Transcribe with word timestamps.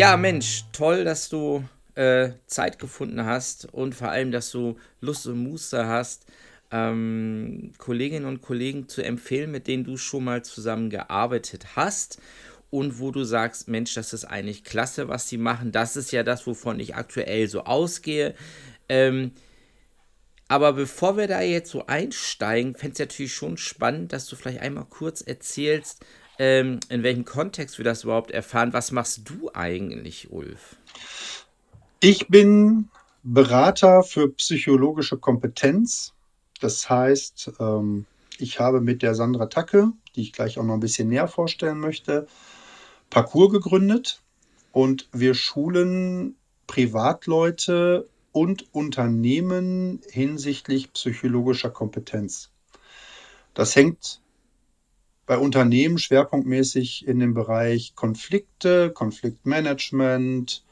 Ja, 0.00 0.16
Mensch, 0.16 0.64
toll, 0.72 1.04
dass 1.04 1.28
du 1.28 1.62
äh, 1.94 2.30
Zeit 2.46 2.78
gefunden 2.78 3.26
hast 3.26 3.66
und 3.66 3.94
vor 3.94 4.08
allem, 4.08 4.32
dass 4.32 4.50
du 4.50 4.78
Lust 5.02 5.26
und 5.26 5.42
Muße 5.42 5.86
hast, 5.86 6.24
ähm, 6.70 7.72
Kolleginnen 7.76 8.24
und 8.24 8.40
Kollegen 8.40 8.88
zu 8.88 9.02
empfehlen, 9.02 9.50
mit 9.50 9.66
denen 9.66 9.84
du 9.84 9.98
schon 9.98 10.24
mal 10.24 10.42
zusammengearbeitet 10.42 11.76
hast 11.76 12.18
und 12.70 12.98
wo 12.98 13.10
du 13.10 13.24
sagst, 13.24 13.68
Mensch, 13.68 13.92
das 13.92 14.14
ist 14.14 14.24
eigentlich 14.24 14.64
klasse, 14.64 15.08
was 15.08 15.28
sie 15.28 15.36
machen. 15.36 15.70
Das 15.70 15.96
ist 15.96 16.12
ja 16.12 16.22
das, 16.22 16.46
wovon 16.46 16.80
ich 16.80 16.94
aktuell 16.94 17.46
so 17.46 17.64
ausgehe. 17.64 18.34
Ähm, 18.88 19.32
aber 20.48 20.72
bevor 20.72 21.18
wir 21.18 21.28
da 21.28 21.42
jetzt 21.42 21.72
so 21.72 21.86
einsteigen, 21.88 22.74
fände 22.74 22.94
es 22.94 22.98
natürlich 23.00 23.34
schon 23.34 23.58
spannend, 23.58 24.14
dass 24.14 24.26
du 24.28 24.34
vielleicht 24.34 24.60
einmal 24.60 24.86
kurz 24.86 25.20
erzählst, 25.20 26.02
ähm, 26.40 26.80
in 26.88 27.02
welchem 27.02 27.26
Kontext 27.26 27.76
wir 27.76 27.84
das 27.84 28.04
überhaupt 28.04 28.30
erfahren. 28.30 28.72
Was 28.72 28.92
machst 28.92 29.28
du 29.28 29.50
eigentlich, 29.52 30.32
Ulf? 30.32 30.76
Ich 32.00 32.28
bin 32.28 32.88
Berater 33.22 34.02
für 34.02 34.32
psychologische 34.32 35.18
Kompetenz. 35.18 36.14
Das 36.62 36.88
heißt, 36.88 37.52
ähm, 37.60 38.06
ich 38.38 38.58
habe 38.58 38.80
mit 38.80 39.02
der 39.02 39.14
Sandra 39.14 39.46
Tacke, 39.46 39.92
die 40.16 40.22
ich 40.22 40.32
gleich 40.32 40.58
auch 40.58 40.64
noch 40.64 40.72
ein 40.72 40.80
bisschen 40.80 41.08
näher 41.08 41.28
vorstellen 41.28 41.78
möchte, 41.78 42.26
Parcours 43.10 43.52
gegründet 43.52 44.22
und 44.72 45.10
wir 45.12 45.34
schulen 45.34 46.36
Privatleute 46.66 48.08
und 48.32 48.74
Unternehmen 48.74 50.00
hinsichtlich 50.08 50.90
psychologischer 50.94 51.68
Kompetenz. 51.68 52.50
Das 53.52 53.76
hängt 53.76 54.22
bei 55.30 55.38
Unternehmen 55.38 55.96
schwerpunktmäßig 55.96 57.06
in 57.06 57.20
dem 57.20 57.34
Bereich 57.34 57.94
Konflikte, 57.94 58.90
Konfliktmanagement, 58.90 60.64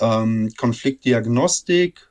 ähm, 0.00 0.52
Konfliktdiagnostik 0.58 2.10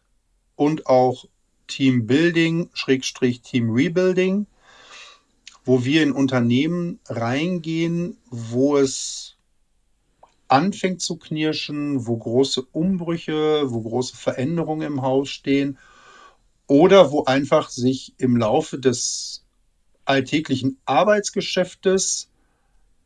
und 0.56 0.88
auch 0.88 1.25
Teambuilding, 1.67 2.72
Schrägstrich 2.73 3.44
Team 3.44 3.70
Rebuilding, 3.70 4.47
wo 5.64 5.86
wir 5.86 6.02
in 6.02 6.12
Unternehmen 6.12 6.97
reingehen, 7.08 8.17
wo 8.31 8.78
es 8.78 9.36
anfängt 10.47 11.02
zu 11.02 11.17
knirschen, 11.17 12.08
wo 12.08 12.17
große 12.17 12.64
Umbrüche, 12.72 13.70
wo 13.70 13.81
große 13.81 14.17
Veränderungen 14.17 14.88
im 14.88 15.02
Haus 15.03 15.30
stehen 15.30 15.78
oder 16.66 17.12
wo 17.12 17.25
einfach 17.25 17.70
sich 17.70 18.16
im 18.17 18.38
Laufe 18.38 18.80
des 18.80 19.45
alltäglichen 20.09 20.77
Arbeitsgeschäftes 20.85 22.29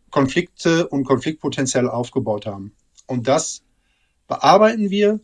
Konflikte 0.09 0.87
und 0.87 1.03
Konfliktpotenzial 1.03 1.89
aufgebaut 1.89 2.45
haben. 2.45 2.73
Und 3.07 3.27
das 3.27 3.63
bearbeiten 4.27 4.89
wir. 4.89 5.19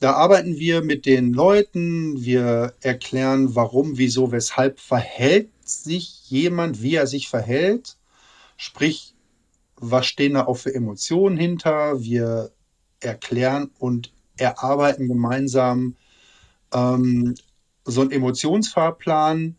Da 0.00 0.12
arbeiten 0.12 0.56
wir 0.56 0.82
mit 0.82 1.04
den 1.06 1.32
Leuten, 1.32 2.24
wir 2.24 2.74
erklären, 2.80 3.54
warum, 3.54 3.98
wieso, 3.98 4.32
weshalb 4.32 4.80
verhält 4.80 5.50
sich 5.64 6.30
jemand, 6.30 6.82
wie 6.82 6.94
er 6.94 7.06
sich 7.06 7.28
verhält. 7.28 7.96
Sprich, 8.56 9.14
was 9.76 10.06
stehen 10.06 10.34
da 10.34 10.46
auch 10.46 10.56
für 10.56 10.74
Emotionen 10.74 11.36
hinter. 11.36 12.00
Wir 12.02 12.50
erklären 13.00 13.70
und 13.78 14.12
erarbeiten 14.36 15.08
gemeinsam 15.08 15.96
ähm, 16.72 17.34
so 17.84 18.00
einen 18.00 18.10
Emotionsfahrplan, 18.10 19.56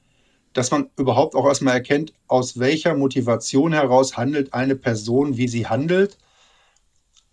dass 0.55 0.71
man 0.71 0.89
überhaupt 0.95 1.35
auch 1.35 1.45
erstmal 1.45 1.73
erkennt, 1.73 2.13
aus 2.27 2.57
welcher 2.57 2.95
Motivation 2.95 3.73
heraus 3.73 4.15
handelt 4.15 4.53
eine 4.53 4.77
Person, 4.77 5.35
wie 5.35 5.49
sie 5.49 5.67
handelt, 5.67 6.17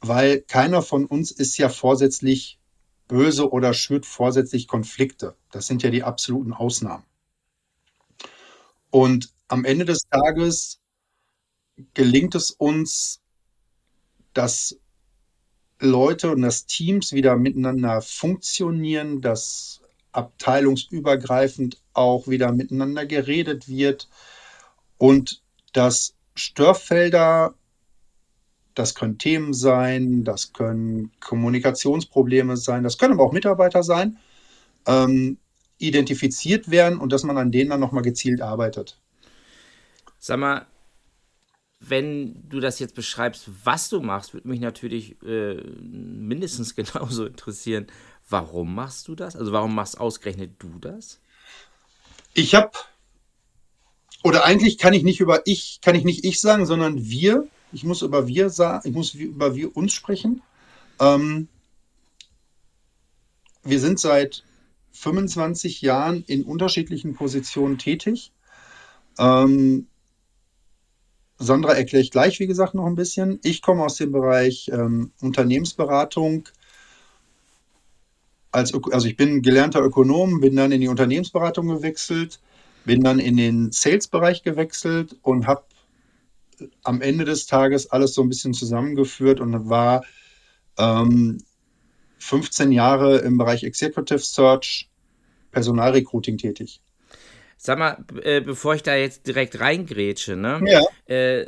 weil 0.00 0.40
keiner 0.40 0.82
von 0.82 1.06
uns 1.06 1.30
ist 1.30 1.56
ja 1.56 1.68
vorsätzlich 1.68 2.58
böse 3.06 3.48
oder 3.48 3.74
schürt 3.74 4.06
vorsätzlich 4.06 4.66
Konflikte. 4.66 5.36
Das 5.52 5.68
sind 5.68 5.84
ja 5.84 5.90
die 5.90 6.02
absoluten 6.02 6.52
Ausnahmen. 6.52 7.04
Und 8.90 9.32
am 9.46 9.64
Ende 9.64 9.84
des 9.84 10.00
Tages 10.10 10.80
gelingt 11.94 12.34
es 12.34 12.50
uns, 12.50 13.20
dass 14.32 14.76
Leute 15.78 16.32
und 16.32 16.42
dass 16.42 16.66
Teams 16.66 17.12
wieder 17.12 17.36
miteinander 17.36 18.02
funktionieren, 18.02 19.20
dass 19.20 19.81
abteilungsübergreifend 20.12 21.78
auch 21.94 22.28
wieder 22.28 22.52
miteinander 22.52 23.06
geredet 23.06 23.68
wird 23.68 24.08
und 24.98 25.42
dass 25.72 26.14
Störfelder, 26.34 27.54
das 28.74 28.94
können 28.94 29.18
Themen 29.18 29.54
sein, 29.54 30.24
das 30.24 30.52
können 30.52 31.12
Kommunikationsprobleme 31.20 32.56
sein, 32.56 32.82
das 32.82 32.98
können 32.98 33.14
aber 33.14 33.24
auch 33.24 33.32
Mitarbeiter 33.32 33.82
sein, 33.82 34.18
ähm, 34.86 35.38
identifiziert 35.78 36.70
werden 36.70 36.98
und 36.98 37.12
dass 37.12 37.24
man 37.24 37.38
an 37.38 37.50
denen 37.50 37.70
dann 37.70 37.80
nochmal 37.80 38.02
gezielt 38.02 38.40
arbeitet. 38.40 38.98
Sag 40.18 40.38
mal, 40.38 40.66
wenn 41.80 42.48
du 42.48 42.60
das 42.60 42.78
jetzt 42.78 42.94
beschreibst, 42.94 43.50
was 43.64 43.88
du 43.88 44.00
machst, 44.00 44.34
würde 44.34 44.48
mich 44.48 44.60
natürlich 44.60 45.20
äh, 45.22 45.56
mindestens 45.80 46.74
genauso 46.76 47.26
interessieren. 47.26 47.86
Warum 48.28 48.74
machst 48.74 49.08
du 49.08 49.14
das? 49.14 49.36
Also 49.36 49.52
warum 49.52 49.74
machst 49.74 50.00
ausgerechnet 50.00 50.52
du 50.58 50.78
das? 50.78 51.20
Ich 52.34 52.54
habe, 52.54 52.72
oder 54.22 54.44
eigentlich 54.44 54.78
kann 54.78 54.94
ich 54.94 55.02
nicht 55.02 55.20
über 55.20 55.46
ich, 55.46 55.80
kann 55.82 55.94
ich 55.94 56.04
nicht 56.04 56.24
ich 56.24 56.40
sagen, 56.40 56.66
sondern 56.66 57.04
wir. 57.04 57.46
Ich 57.72 57.84
muss 57.84 58.02
über 58.02 58.26
wir 58.26 58.50
sagen, 58.50 58.88
ich 58.88 58.94
muss 58.94 59.14
über 59.14 59.54
wir 59.54 59.76
uns 59.76 59.92
sprechen. 59.92 60.42
Ähm, 61.00 61.48
wir 63.64 63.80
sind 63.80 63.98
seit 63.98 64.44
25 64.92 65.82
Jahren 65.82 66.24
in 66.26 66.44
unterschiedlichen 66.44 67.14
Positionen 67.14 67.78
tätig. 67.78 68.32
Ähm, 69.18 69.86
Sandra 71.38 71.72
erkläre 71.72 72.02
ich 72.02 72.10
gleich, 72.10 72.38
wie 72.40 72.46
gesagt, 72.46 72.74
noch 72.74 72.86
ein 72.86 72.94
bisschen. 72.94 73.40
Ich 73.42 73.62
komme 73.62 73.84
aus 73.84 73.96
dem 73.96 74.12
Bereich 74.12 74.70
ähm, 74.72 75.12
Unternehmensberatung. 75.20 76.48
Als, 78.52 78.72
also 78.74 79.08
ich 79.08 79.16
bin 79.16 79.42
gelernter 79.42 79.82
Ökonom, 79.82 80.40
bin 80.40 80.56
dann 80.56 80.72
in 80.72 80.80
die 80.80 80.88
Unternehmensberatung 80.88 81.68
gewechselt, 81.68 82.40
bin 82.84 83.02
dann 83.02 83.18
in 83.18 83.36
den 83.36 83.72
Sales-Bereich 83.72 84.42
gewechselt 84.42 85.16
und 85.22 85.46
habe 85.46 85.64
am 86.84 87.00
Ende 87.00 87.24
des 87.24 87.46
Tages 87.46 87.90
alles 87.90 88.14
so 88.14 88.22
ein 88.22 88.28
bisschen 88.28 88.54
zusammengeführt 88.54 89.40
und 89.40 89.68
war 89.68 90.04
ähm, 90.78 91.38
15 92.18 92.72
Jahre 92.72 93.18
im 93.18 93.36
Bereich 93.36 93.64
Executive 93.64 94.20
Search, 94.20 94.88
Personalrecruiting 95.50 96.38
tätig. 96.38 96.80
Sag 97.64 97.78
mal, 97.78 98.04
äh, 98.22 98.40
bevor 98.40 98.74
ich 98.74 98.82
da 98.82 98.96
jetzt 98.96 99.26
direkt 99.28 99.60
reingrätsche, 99.60 100.34
ne? 100.34 100.60
Ja. 100.66 100.82
Äh, 101.06 101.46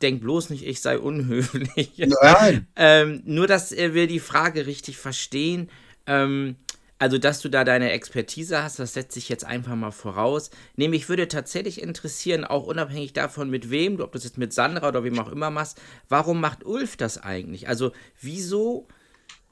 denk 0.00 0.20
bloß 0.20 0.50
nicht, 0.50 0.64
ich 0.64 0.80
sei 0.80 0.96
unhöflich. 0.96 1.90
Nein. 2.22 2.68
ähm, 2.76 3.20
nur, 3.24 3.48
dass 3.48 3.72
äh, 3.72 3.94
wir 3.94 4.06
die 4.06 4.20
Frage 4.20 4.66
richtig 4.66 4.96
verstehen. 4.96 5.70
Ähm, 6.06 6.56
also, 6.98 7.18
dass 7.18 7.40
du 7.40 7.48
da 7.48 7.64
deine 7.64 7.90
Expertise 7.90 8.62
hast, 8.62 8.78
das 8.78 8.94
setze 8.94 9.18
ich 9.18 9.28
jetzt 9.28 9.44
einfach 9.44 9.74
mal 9.74 9.90
voraus. 9.90 10.50
Nämlich 10.76 11.08
würde 11.08 11.28
tatsächlich 11.28 11.82
interessieren, 11.82 12.44
auch 12.44 12.66
unabhängig 12.66 13.12
davon, 13.12 13.50
mit 13.50 13.68
wem, 13.70 14.00
ob 14.00 14.12
du 14.12 14.18
das 14.18 14.24
jetzt 14.24 14.38
mit 14.38 14.52
Sandra 14.52 14.88
oder 14.88 15.04
wem 15.04 15.18
auch 15.18 15.30
immer 15.30 15.50
machst, 15.50 15.80
warum 16.08 16.40
macht 16.40 16.64
Ulf 16.64 16.96
das 16.96 17.18
eigentlich? 17.18 17.68
Also, 17.68 17.92
wieso 18.20 18.88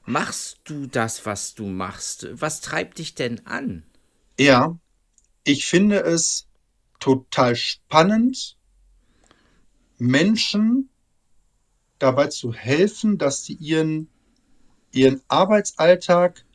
machst 0.05 0.61
du 0.63 0.87
das, 0.87 1.25
was 1.25 1.53
du 1.53 1.65
machst? 1.65 2.27
Was 2.31 2.61
treibt 2.61 2.99
dich 2.99 3.15
denn 3.15 3.45
an? 3.45 3.83
Ja, 4.39 4.77
ich 5.43 5.65
finde 5.65 5.99
es 6.01 6.47
total 6.99 7.55
spannend, 7.55 8.57
Menschen 9.97 10.89
dabei 11.99 12.27
zu 12.27 12.53
helfen, 12.53 13.17
dass 13.17 13.45
sie 13.45 13.53
ihren, 13.53 14.09
ihren 14.93 15.21
Arbeitsalltag 15.27 16.45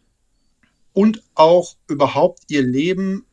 und 0.92 1.22
auch 1.34 1.76
überhaupt 1.86 2.42
ihr 2.48 2.62
Leben 2.62 3.26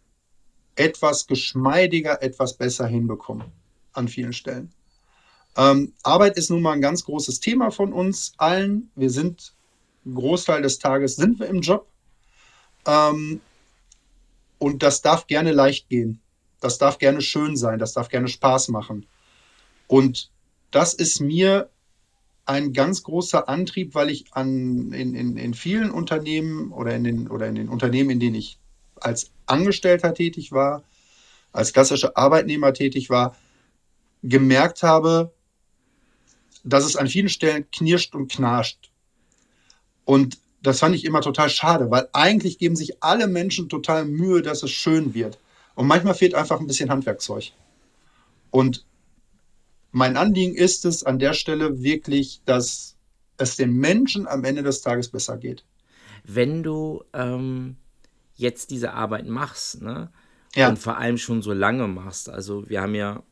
etwas 0.76 1.26
geschmeidiger, 1.28 2.22
etwas 2.22 2.54
besser 2.54 2.86
hinbekommen 2.86 3.52
an 3.94 4.08
vielen 4.08 4.34
Stellen. 4.34 4.72
Ähm, 5.58 5.94
Arbeit 6.04 6.38
ist 6.38 6.50
nun 6.50 6.62
mal 6.62 6.74
ein 6.74 6.82
ganz 6.82 7.06
großes 7.06 7.40
Thema 7.40 7.72
von 7.72 7.94
uns 7.94 8.34
allen. 8.38 8.92
Wir 8.96 9.10
sind, 9.10 9.54
Großteil 10.06 10.62
des 10.62 10.80
Tages 10.80 11.16
sind 11.16 11.40
wir 11.40 11.48
im 11.48 11.62
Job. 11.62 11.88
Ähm, 12.86 13.40
und 14.60 14.84
das 14.84 15.02
darf 15.02 15.28
gerne 15.28 15.52
leicht 15.52 15.90
gehen. 15.90 16.20
Das 16.60 16.78
darf 16.78 16.98
gerne 16.98 17.22
schön 17.22 17.56
sein. 17.56 17.80
Das 17.80 17.94
darf 17.94 18.10
gerne 18.10 18.28
Spaß 18.28 18.68
machen. 18.70 19.06
Und 19.88 20.30
das 20.72 20.94
ist 20.94 21.22
mir 21.22 21.70
ein 22.46 22.74
ganz 22.74 23.04
großer 23.04 23.50
Antrieb, 23.50 23.96
weil 23.96 24.10
ich 24.10 24.26
an, 24.32 24.92
in, 24.94 25.16
in, 25.16 25.38
in 25.38 25.54
vielen 25.54 25.92
Unternehmen 25.92 26.72
oder 26.72 26.96
in, 26.96 27.04
den, 27.04 27.28
oder 27.28 27.48
in 27.48 27.56
den 27.56 27.70
Unternehmen, 27.70 28.12
in 28.12 28.20
denen 28.20 28.36
ich 28.36 28.60
als 28.96 29.32
Angestellter 29.46 30.14
tätig 30.14 30.52
war, 30.52 30.84
als 31.52 31.74
klassischer 31.74 32.16
Arbeitnehmer 32.18 32.74
tätig 32.74 33.10
war, 33.10 33.36
gemerkt 34.24 34.84
habe, 34.84 35.34
dass 36.64 36.86
es 36.86 36.96
an 36.96 37.08
vielen 37.08 37.30
Stellen 37.30 37.70
knirscht 37.72 38.16
und 38.16 38.32
knarscht. 38.32 38.92
Und 40.04 40.40
das 40.62 40.80
fand 40.80 40.96
ich 40.96 41.06
immer 41.06 41.22
total 41.22 41.50
schade, 41.50 41.92
weil 41.92 42.10
eigentlich 42.14 42.58
geben 42.58 42.76
sich 42.76 43.04
alle 43.04 43.28
Menschen 43.28 43.70
total 43.70 44.06
Mühe, 44.06 44.42
dass 44.42 44.64
es 44.64 44.72
schön 44.72 45.14
wird. 45.14 45.38
Und 45.76 45.88
manchmal 45.88 46.16
fehlt 46.16 46.34
einfach 46.34 46.60
ein 46.60 46.68
bisschen 46.68 46.90
Handwerkzeug. 46.90 47.52
Und 48.50 48.86
mein 49.96 50.18
Anliegen 50.18 50.56
ist 50.56 50.84
es 50.84 51.06
an 51.06 51.20
der 51.20 51.32
Stelle 51.32 51.82
wirklich, 51.82 52.42
dass 52.44 52.98
es 53.38 53.56
den 53.56 53.72
Menschen 53.72 54.28
am 54.28 54.44
Ende 54.44 54.62
des 54.62 54.82
Tages 54.82 55.08
besser 55.08 55.38
geht. 55.38 55.64
Wenn 56.26 56.64
du 56.64 57.06
ähm, 57.14 57.78
jetzt 58.36 58.72
diese 58.72 58.92
Arbeit 58.92 59.26
machst, 59.26 59.82
ne? 59.82 60.12
Ja. 60.54 60.68
Und 60.68 60.80
vor 60.80 60.98
allem 60.98 61.18
schon 61.18 61.42
so 61.42 61.54
lange 61.54 61.88
machst. 61.88 62.30
Also 62.30 62.70
wir 62.70 62.82
haben 62.82 62.94
ja 62.94 63.24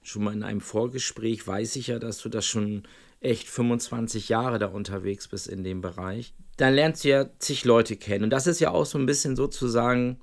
schon 0.00 0.24
mal 0.24 0.32
in 0.32 0.42
einem 0.42 0.62
Vorgespräch, 0.62 1.46
weiß 1.46 1.76
ich 1.76 1.88
ja, 1.88 1.98
dass 1.98 2.16
du 2.18 2.30
das 2.30 2.46
schon 2.46 2.84
echt 3.20 3.46
25 3.46 4.30
Jahre 4.30 4.58
da 4.58 4.68
unterwegs 4.68 5.28
bist 5.28 5.48
in 5.48 5.64
dem 5.64 5.82
Bereich. 5.82 6.32
Dann 6.56 6.72
lernst 6.72 7.04
du 7.04 7.10
ja 7.10 7.26
zig 7.40 7.66
Leute 7.66 7.96
kennen. 7.96 8.24
Und 8.24 8.30
das 8.30 8.46
ist 8.46 8.60
ja 8.60 8.70
auch 8.70 8.86
so 8.86 8.96
ein 8.96 9.04
bisschen 9.04 9.36
sozusagen, 9.36 10.18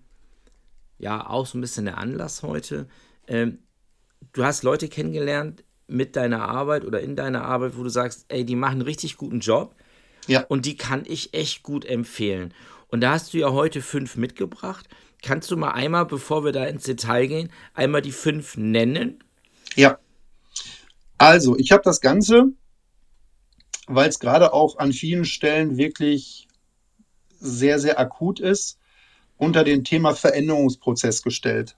ja, 0.98 1.30
auch 1.30 1.46
so 1.46 1.60
ein 1.60 1.62
bisschen 1.62 1.86
der 1.86 2.00
Anlass 2.00 2.42
heute. 2.42 2.88
Ähm, 3.28 3.60
du 4.34 4.44
hast 4.44 4.64
Leute 4.64 4.88
kennengelernt 4.88 5.64
mit 5.88 6.16
deiner 6.16 6.48
Arbeit 6.48 6.86
oder 6.86 7.02
in 7.02 7.16
deiner 7.16 7.44
Arbeit, 7.44 7.78
wo 7.78 7.84
du 7.84 7.90
sagst, 7.90 8.26
ey, 8.30 8.46
die 8.46 8.56
machen 8.56 8.74
einen 8.74 8.82
richtig 8.84 9.18
guten 9.18 9.40
Job. 9.40 9.76
Ja. 10.28 10.46
Und 10.48 10.66
die 10.66 10.78
kann 10.78 11.04
ich 11.06 11.34
echt 11.34 11.64
gut 11.64 11.86
empfehlen. 11.86 12.54
Und 12.88 13.02
da 13.02 13.12
hast 13.12 13.34
du 13.34 13.38
ja 13.38 13.52
heute 13.52 13.82
fünf 13.82 14.16
mitgebracht. 14.16 14.88
Kannst 15.22 15.52
du 15.52 15.58
mal 15.58 15.72
einmal, 15.72 16.06
bevor 16.06 16.44
wir 16.44 16.52
da 16.52 16.66
ins 16.66 16.84
Detail 16.84 17.28
gehen, 17.28 17.52
einmal 17.74 18.02
die 18.02 18.12
fünf 18.12 18.58
nennen? 18.58 19.24
Ja. 19.76 20.00
Also, 21.18 21.58
ich 21.58 21.72
habe 21.72 21.84
das 21.84 22.02
Ganze, 22.02 22.48
weil 23.88 24.10
es 24.10 24.20
gerade 24.20 24.54
auch 24.54 24.78
an 24.80 24.94
vielen 24.94 25.26
Stellen 25.26 25.78
wirklich 25.78 26.48
sehr, 27.40 27.80
sehr 27.80 28.00
akut 28.00 28.40
ist, 28.40 28.80
unter 29.38 29.64
dem 29.64 29.84
Thema 29.84 30.16
Veränderungsprozess 30.16 31.22
gestellt. 31.22 31.76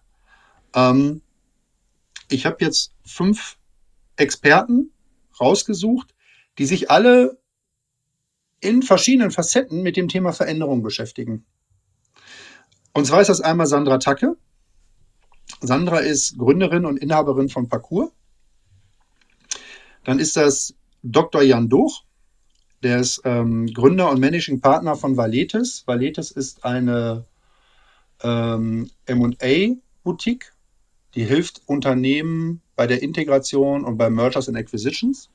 Ähm, 0.76 1.22
ich 2.30 2.46
habe 2.46 2.58
jetzt 2.60 2.94
fünf 3.06 3.58
Experten 4.16 4.92
rausgesucht, 5.40 6.14
die 6.58 6.66
sich 6.66 6.92
alle 6.92 7.40
in 8.60 8.82
verschiedenen 8.82 9.32
Facetten 9.32 9.82
mit 9.82 9.98
dem 9.98 10.08
Thema 10.08 10.32
Veränderung 10.32 10.84
beschäftigen. 10.84 11.46
Und 12.94 13.06
zwar 13.06 13.22
ist 13.22 13.28
das 13.28 13.42
einmal 13.42 13.68
Sandra 13.68 13.98
Tacke. 13.98 14.38
Sandra 15.62 16.00
ist 16.00 16.38
Gründerin 16.38 16.86
und 16.86 16.98
Inhaberin 16.98 17.50
von 17.50 17.68
Parcours. 17.68 18.12
Dann 20.04 20.20
ist 20.20 20.38
das 20.38 20.76
Dr. 21.02 21.42
Jan 21.42 21.70
Doch. 21.70 22.04
Der 22.84 23.00
ist 23.00 23.22
ähm, 23.24 23.68
Gründer 23.68 24.10
und 24.10 24.20
Managing 24.20 24.62
Partner 24.62 24.96
von 24.96 25.16
Valetis. 25.16 25.84
Valetis 25.86 26.32
ist 26.32 26.66
eine 26.66 27.26
ähm, 28.22 28.90
MA-Boutique, 29.08 30.54
die 31.16 31.26
hilft 31.26 31.62
Unternehmen 31.66 32.62
bei 32.76 32.88
der 32.88 33.02
Integration 33.02 33.86
und 33.86 33.98
bei 33.98 34.10
Mergers 34.10 34.48
and 34.48 34.58
Acquisitions. 34.58 35.30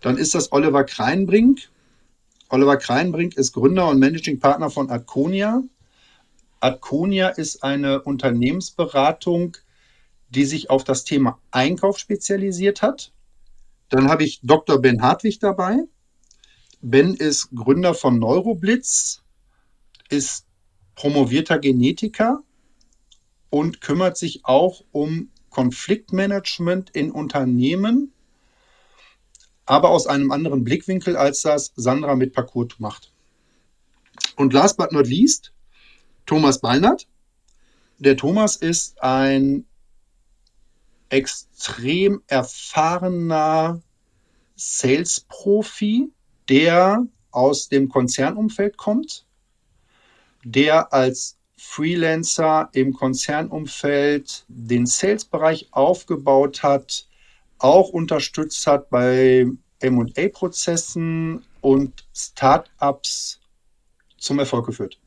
Dann 0.00 0.16
ist 0.16 0.34
das 0.34 0.52
Oliver 0.52 0.84
Kreinbrink. 0.84 1.70
Oliver 2.48 2.76
Kreinbrink 2.76 3.36
ist 3.36 3.52
Gründer 3.52 3.88
und 3.88 3.98
Managing 3.98 4.40
Partner 4.40 4.70
von 4.70 4.90
Adconia. 4.90 5.62
Adconia 6.58 7.28
ist 7.28 7.62
eine 7.62 8.02
Unternehmensberatung, 8.02 9.56
die 10.30 10.44
sich 10.44 10.70
auf 10.70 10.84
das 10.84 11.04
Thema 11.04 11.38
Einkauf 11.50 11.98
spezialisiert 11.98 12.82
hat. 12.82 13.12
Dann 13.88 14.08
habe 14.08 14.24
ich 14.24 14.40
Dr. 14.42 14.80
Ben 14.80 15.02
Hartwig 15.02 15.38
dabei. 15.38 15.78
Ben 16.80 17.14
ist 17.14 17.50
Gründer 17.54 17.94
von 17.94 18.18
Neuroblitz, 18.18 19.22
ist 20.08 20.46
promovierter 20.94 21.58
Genetiker 21.58 22.42
und 23.50 23.80
kümmert 23.80 24.16
sich 24.16 24.44
auch 24.44 24.84
um 24.92 25.30
Konfliktmanagement 25.50 26.90
in 26.90 27.10
Unternehmen, 27.10 28.12
aber 29.66 29.90
aus 29.90 30.06
einem 30.06 30.30
anderen 30.30 30.64
Blickwinkel, 30.64 31.16
als 31.16 31.42
das 31.42 31.72
Sandra 31.76 32.14
mit 32.14 32.32
Parcours 32.32 32.78
macht. 32.78 33.12
Und 34.36 34.52
last 34.52 34.76
but 34.76 34.92
not 34.92 35.06
least, 35.06 35.52
Thomas 36.26 36.60
Ballnert. 36.60 37.06
Der 37.98 38.16
Thomas 38.16 38.56
ist 38.56 39.02
ein 39.02 39.66
extrem 41.08 42.22
erfahrener 42.28 43.82
Sales-Profi, 44.54 46.10
der 46.48 47.06
aus 47.30 47.68
dem 47.68 47.88
Konzernumfeld 47.88 48.76
kommt, 48.76 49.26
der 50.44 50.92
als 50.92 51.39
Freelancer 51.70 52.68
im 52.72 52.92
Konzernumfeld 52.92 54.44
den 54.48 54.86
Sales-Bereich 54.86 55.68
aufgebaut 55.70 56.64
hat, 56.64 57.06
auch 57.58 57.90
unterstützt 57.90 58.66
hat 58.66 58.90
bei 58.90 59.46
MA-Prozessen 59.80 61.44
und 61.60 62.04
Startups 62.12 63.38
zum 64.18 64.40
Erfolg 64.40 64.66
geführt. 64.66 64.98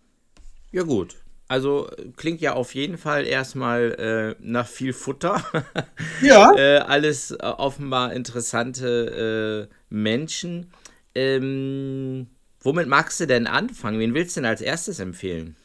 Ja, 0.71 0.83
gut. 0.83 1.17
Also 1.49 1.89
klingt 2.15 2.39
ja 2.39 2.53
auf 2.53 2.73
jeden 2.75 2.97
Fall 2.97 3.27
erstmal 3.27 4.35
äh, 4.39 4.41
nach 4.41 4.67
viel 4.67 4.93
Futter. 4.93 5.43
Ja. 6.21 6.55
äh, 6.55 6.77
alles 6.77 7.31
äh, 7.31 7.37
offenbar 7.41 8.13
interessante 8.13 9.67
äh, 9.69 9.75
Menschen. 9.89 10.71
Ähm, 11.13 12.27
womit 12.61 12.87
magst 12.87 13.19
du 13.19 13.27
denn 13.27 13.47
anfangen? 13.47 13.99
Wen 13.99 14.13
willst 14.13 14.37
du 14.37 14.41
denn 14.41 14.49
als 14.49 14.61
erstes 14.61 14.99
empfehlen? 14.99 15.57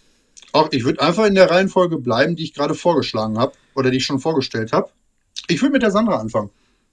Auch 0.52 0.68
ich 0.72 0.84
würde 0.84 1.00
einfach 1.00 1.26
in 1.26 1.34
der 1.34 1.50
Reihenfolge 1.50 1.98
bleiben, 1.98 2.36
die 2.36 2.44
ich 2.44 2.54
gerade 2.54 2.74
vorgeschlagen 2.74 3.38
habe 3.38 3.52
oder 3.74 3.90
die 3.90 3.98
ich 3.98 4.04
schon 4.04 4.20
vorgestellt 4.20 4.72
habe. 4.72 4.90
Ich 5.46 5.60
würde 5.60 5.72
mit 5.72 5.82
der 5.82 5.90
Sandra 5.90 6.16
anfangen. 6.16 6.50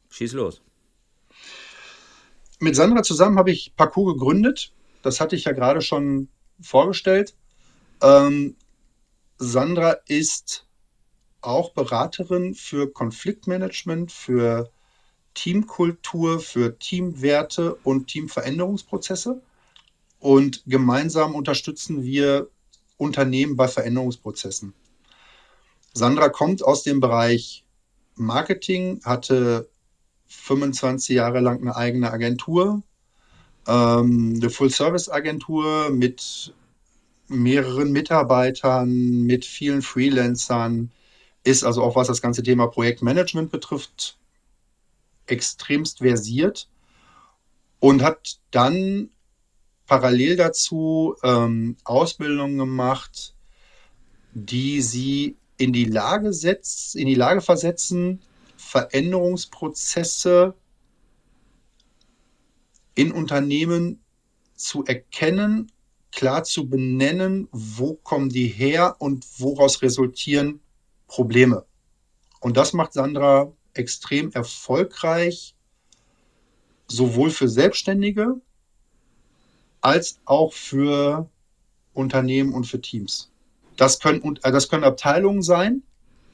Schieß 0.09 0.33
los. 0.33 0.61
Mit 2.59 2.75
Sandra 2.75 3.03
zusammen 3.03 3.37
habe 3.37 3.51
ich 3.51 3.73
Parcours 3.75 4.13
gegründet. 4.13 4.71
Das 5.01 5.19
hatte 5.19 5.35
ich 5.35 5.45
ja 5.45 5.51
gerade 5.51 5.81
schon 5.81 6.29
vorgestellt. 6.61 7.35
Ähm, 8.01 8.55
Sandra 9.37 9.97
ist 10.07 10.65
auch 11.41 11.73
Beraterin 11.73 12.55
für 12.55 12.91
Konfliktmanagement, 12.91 14.11
für 14.11 14.71
Teamkultur, 15.33 16.39
für 16.39 16.79
Teamwerte 16.79 17.75
und 17.83 18.07
Teamveränderungsprozesse. 18.07 19.41
Und 20.19 20.63
gemeinsam 20.65 21.35
unterstützen 21.35 22.03
wir 22.03 22.49
Unternehmen 22.97 23.55
bei 23.55 23.67
Veränderungsprozessen. 23.67 24.73
Sandra 25.93 26.29
kommt 26.29 26.63
aus 26.63 26.83
dem 26.83 26.99
Bereich 26.99 27.63
Marketing, 28.15 29.01
hatte 29.03 29.69
25 30.27 31.15
Jahre 31.15 31.39
lang 31.39 31.61
eine 31.61 31.75
eigene 31.75 32.11
Agentur, 32.11 32.81
ähm, 33.67 34.33
eine 34.35 34.49
Full-Service-Agentur 34.49 35.89
mit 35.91 36.53
mehreren 37.27 37.91
Mitarbeitern, 37.91 39.23
mit 39.23 39.45
vielen 39.45 39.81
Freelancern, 39.81 40.91
ist 41.43 41.63
also 41.63 41.83
auch 41.83 41.95
was 41.95 42.07
das 42.07 42.21
ganze 42.21 42.43
Thema 42.43 42.67
Projektmanagement 42.67 43.51
betrifft, 43.51 44.17
extremst 45.27 45.99
versiert 45.99 46.67
und 47.79 48.03
hat 48.03 48.39
dann 48.51 49.09
parallel 49.85 50.35
dazu 50.35 51.15
ähm, 51.23 51.77
Ausbildungen 51.83 52.57
gemacht, 52.57 53.35
die 54.33 54.81
sie 54.81 55.37
in 55.57 55.73
die 55.73 55.85
Lage 55.85 56.33
setzt, 56.33 56.95
in 56.95 57.07
die 57.07 57.15
Lage 57.15 57.41
versetzen, 57.41 58.21
Veränderungsprozesse 58.57 60.55
in 62.95 63.11
Unternehmen 63.11 64.01
zu 64.55 64.85
erkennen, 64.85 65.71
klar 66.11 66.43
zu 66.43 66.69
benennen, 66.69 67.47
wo 67.51 67.93
kommen 67.93 68.29
die 68.29 68.47
her 68.47 68.95
und 68.99 69.25
woraus 69.37 69.81
resultieren 69.81 70.61
Probleme. 71.07 71.65
Und 72.39 72.57
das 72.57 72.73
macht 72.73 72.93
Sandra 72.93 73.51
extrem 73.73 74.31
erfolgreich, 74.31 75.55
sowohl 76.87 77.31
für 77.31 77.49
Selbstständige 77.49 78.41
als 79.85 80.19
auch 80.25 80.51
für 80.51 81.29
Unternehmen 81.93 82.53
und 82.53 82.65
für 82.65 82.81
Teams. 82.81 83.29
Das 83.77 83.99
können, 83.99 84.39
äh, 84.41 84.51
das 84.51 84.67
können 84.67 84.83
Abteilungen 84.83 85.43
sein, 85.43 85.83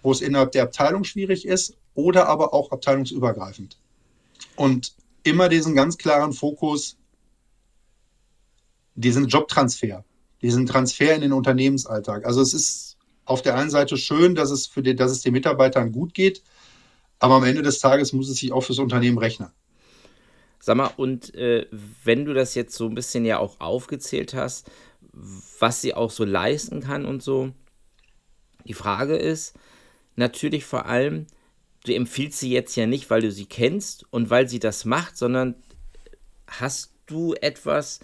wo 0.04 0.14
es 0.14 0.22
innerhalb 0.22 0.54
der 0.54 0.64
Abteilung 0.64 1.04
schwierig 1.04 1.46
ist, 1.46 1.76
oder 1.94 2.30
aber 2.30 2.54
auch 2.54 2.72
abteilungsübergreifend. 2.72 3.78
Und 4.56 4.94
immer 5.24 5.50
diesen 5.50 5.76
ganz 5.76 5.98
klaren 5.98 6.32
Fokus, 6.32 6.96
diesen 8.96 9.28
Jobtransfer, 9.28 10.06
diesen 10.42 10.66
Transfer 10.66 11.14
in 11.14 11.20
den 11.20 11.34
Unternehmensalltag. 11.34 12.26
Also 12.26 12.40
es 12.40 12.54
ist 12.54 12.98
auf 13.26 13.42
der 13.42 13.56
einen 13.56 13.70
Seite 13.70 13.98
schön, 13.98 14.34
dass 14.34 14.50
es, 14.50 14.66
für 14.66 14.82
die, 14.82 14.96
dass 14.96 15.12
es 15.12 15.24
den 15.24 15.34
Mitarbeitern 15.34 15.92
gut 15.92 16.14
geht, 16.14 16.42
aber 17.20 17.36
am 17.36 17.44
Ende 17.44 17.64
des 17.64 17.80
Tages 17.80 18.14
muss 18.14 18.30
es 18.30 18.38
sich 18.38 18.54
auch 18.54 18.62
fürs 18.62 18.80
Unternehmen 18.80 19.18
rechnen. 19.18 19.50
Sag 20.64 20.78
mal, 20.78 20.92
und 20.96 21.34
äh, 21.34 21.66
wenn 22.04 22.24
du 22.24 22.36
das 22.36 22.54
jetzt 22.54 22.76
so 22.76 22.88
ein 22.88 22.94
bisschen 22.94 23.26
ja 23.26 23.40
auch 23.40 23.60
aufgezählt 23.60 24.36
hast, 24.36 24.70
was 25.60 25.82
sie 25.82 25.96
auch 25.96 26.12
so 26.12 26.24
leisten 26.24 26.82
kann 26.82 27.06
und 27.06 27.24
so, 27.24 27.52
die 28.66 28.76
Frage 28.76 29.16
ist 29.16 29.58
natürlich 30.16 30.64
vor 30.66 30.86
allem, 30.86 31.26
du 31.84 31.96
empfiehlst 31.96 32.40
sie 32.40 32.52
jetzt 32.52 32.76
ja 32.76 32.86
nicht, 32.86 33.10
weil 33.10 33.22
du 33.22 33.32
sie 33.32 33.48
kennst 33.48 34.06
und 34.12 34.30
weil 34.30 34.48
sie 34.48 34.60
das 34.60 34.86
macht, 34.86 35.18
sondern 35.18 35.56
hast 36.46 36.94
du 37.08 37.34
etwas, 37.34 38.00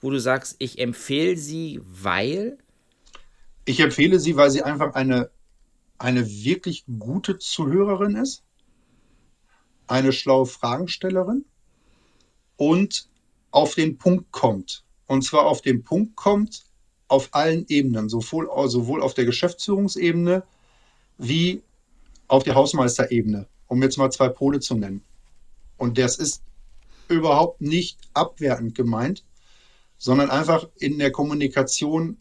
wo 0.00 0.10
du 0.10 0.20
sagst, 0.20 0.54
ich 0.60 0.78
empfehle 0.78 1.36
sie, 1.36 1.80
weil? 1.82 2.56
Ich 3.64 3.80
empfehle 3.80 4.20
sie, 4.20 4.36
weil 4.36 4.52
sie 4.52 4.62
einfach 4.62 4.94
eine, 4.94 5.30
eine 5.98 6.24
wirklich 6.24 6.84
gute 7.00 7.38
Zuhörerin 7.38 8.14
ist, 8.14 8.44
eine 9.88 10.12
schlaue 10.12 10.46
Fragenstellerin 10.46 11.44
und 12.56 13.08
auf 13.50 13.74
den 13.74 13.98
Punkt 13.98 14.30
kommt. 14.32 14.84
Und 15.06 15.22
zwar 15.22 15.46
auf 15.46 15.62
den 15.62 15.82
Punkt 15.82 16.16
kommt 16.16 16.64
auf 17.08 17.28
allen 17.32 17.64
Ebenen, 17.68 18.08
sowohl, 18.08 18.48
sowohl 18.68 19.02
auf 19.02 19.14
der 19.14 19.24
Geschäftsführungsebene 19.24 20.42
wie 21.18 21.62
auf 22.28 22.42
der 22.42 22.54
Hausmeisterebene, 22.54 23.46
um 23.68 23.82
jetzt 23.82 23.96
mal 23.96 24.10
zwei 24.10 24.28
Pole 24.28 24.60
zu 24.60 24.74
nennen. 24.74 25.02
Und 25.76 25.98
das 25.98 26.16
ist 26.16 26.42
überhaupt 27.08 27.60
nicht 27.60 27.98
abwertend 28.14 28.74
gemeint, 28.74 29.24
sondern 29.98 30.30
einfach 30.30 30.68
in 30.78 30.98
der 30.98 31.12
Kommunikation 31.12 32.18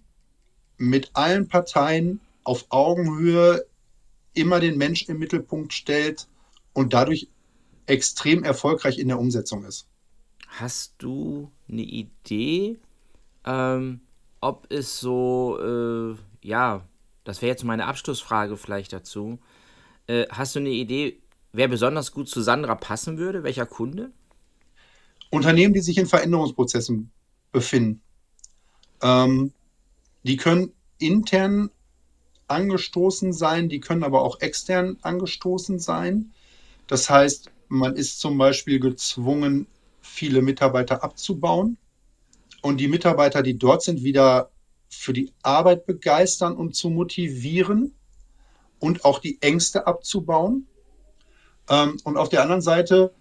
mit 0.77 1.09
allen 1.13 1.47
Parteien 1.47 2.19
auf 2.43 2.65
Augenhöhe 2.69 3.65
immer 4.33 4.59
den 4.59 4.77
Mensch 4.77 5.07
im 5.09 5.17
Mittelpunkt 5.17 5.73
stellt 5.73 6.27
und 6.73 6.93
dadurch 6.93 7.29
extrem 7.87 8.43
erfolgreich 8.43 8.99
in 8.99 9.07
der 9.07 9.19
Umsetzung 9.19 9.63
ist. 9.65 9.87
Hast 10.59 10.95
du 11.00 11.51
eine 11.67 11.81
Idee, 11.81 12.79
ähm, 13.43 14.00
ob 14.39 14.71
es 14.71 15.01
so, 15.01 15.59
äh, 15.59 16.15
ja, 16.47 16.88
das 17.25 17.41
wäre 17.41 17.50
jetzt 17.50 17.65
meine 17.65 17.88
Abschlussfrage 17.88 18.55
vielleicht 18.55 18.93
dazu. 18.93 19.39
Äh, 20.07 20.27
hast 20.29 20.55
du 20.55 20.59
eine 20.59 20.69
Idee, 20.69 21.19
wer 21.51 21.67
besonders 21.67 22.13
gut 22.13 22.29
zu 22.29 22.41
Sandra 22.41 22.75
passen 22.75 23.17
würde? 23.17 23.43
Welcher 23.43 23.65
Kunde? 23.65 24.12
Unternehmen, 25.29 25.74
die 25.74 25.81
sich 25.81 25.97
in 25.97 26.05
Veränderungsprozessen 26.05 27.12
befinden. 27.51 28.01
Ähm, 29.01 29.51
die 30.24 30.38
können 30.38 30.71
intern 31.00 31.69
angestoßen 32.47 33.33
sein, 33.33 33.67
die 33.67 33.81
können 33.81 34.05
aber 34.05 34.21
auch 34.21 34.39
extern 34.39 34.97
angestoßen 35.01 35.79
sein. 35.79 36.31
Das 36.88 37.09
heißt, 37.09 37.51
man 37.67 37.97
ist 37.97 38.21
zum 38.21 38.38
Beispiel 38.38 38.79
gezwungen, 38.79 39.67
viele 40.05 40.41
Mitarbeiter 40.41 41.03
abzubauen 41.03 41.77
und 42.62 42.77
die 42.77 42.88
Mitarbeiter, 42.88 43.43
die 43.43 43.57
dort 43.57 43.83
sind, 43.83 44.03
wieder 44.03 44.50
für 44.89 45.13
die 45.13 45.33
Arbeit 45.41 45.85
begeistern 45.85 46.55
und 46.55 46.75
zu 46.75 46.89
motivieren 46.89 47.93
und 48.79 49.05
auch 49.05 49.19
die 49.19 49.41
Ängste 49.41 49.88
abzubauen. 49.88 50.67
Ähm, 51.69 51.97
und 52.03 52.17
auf 52.17 52.29
der 52.29 52.41
anderen 52.41 52.62
Seite 52.62 53.13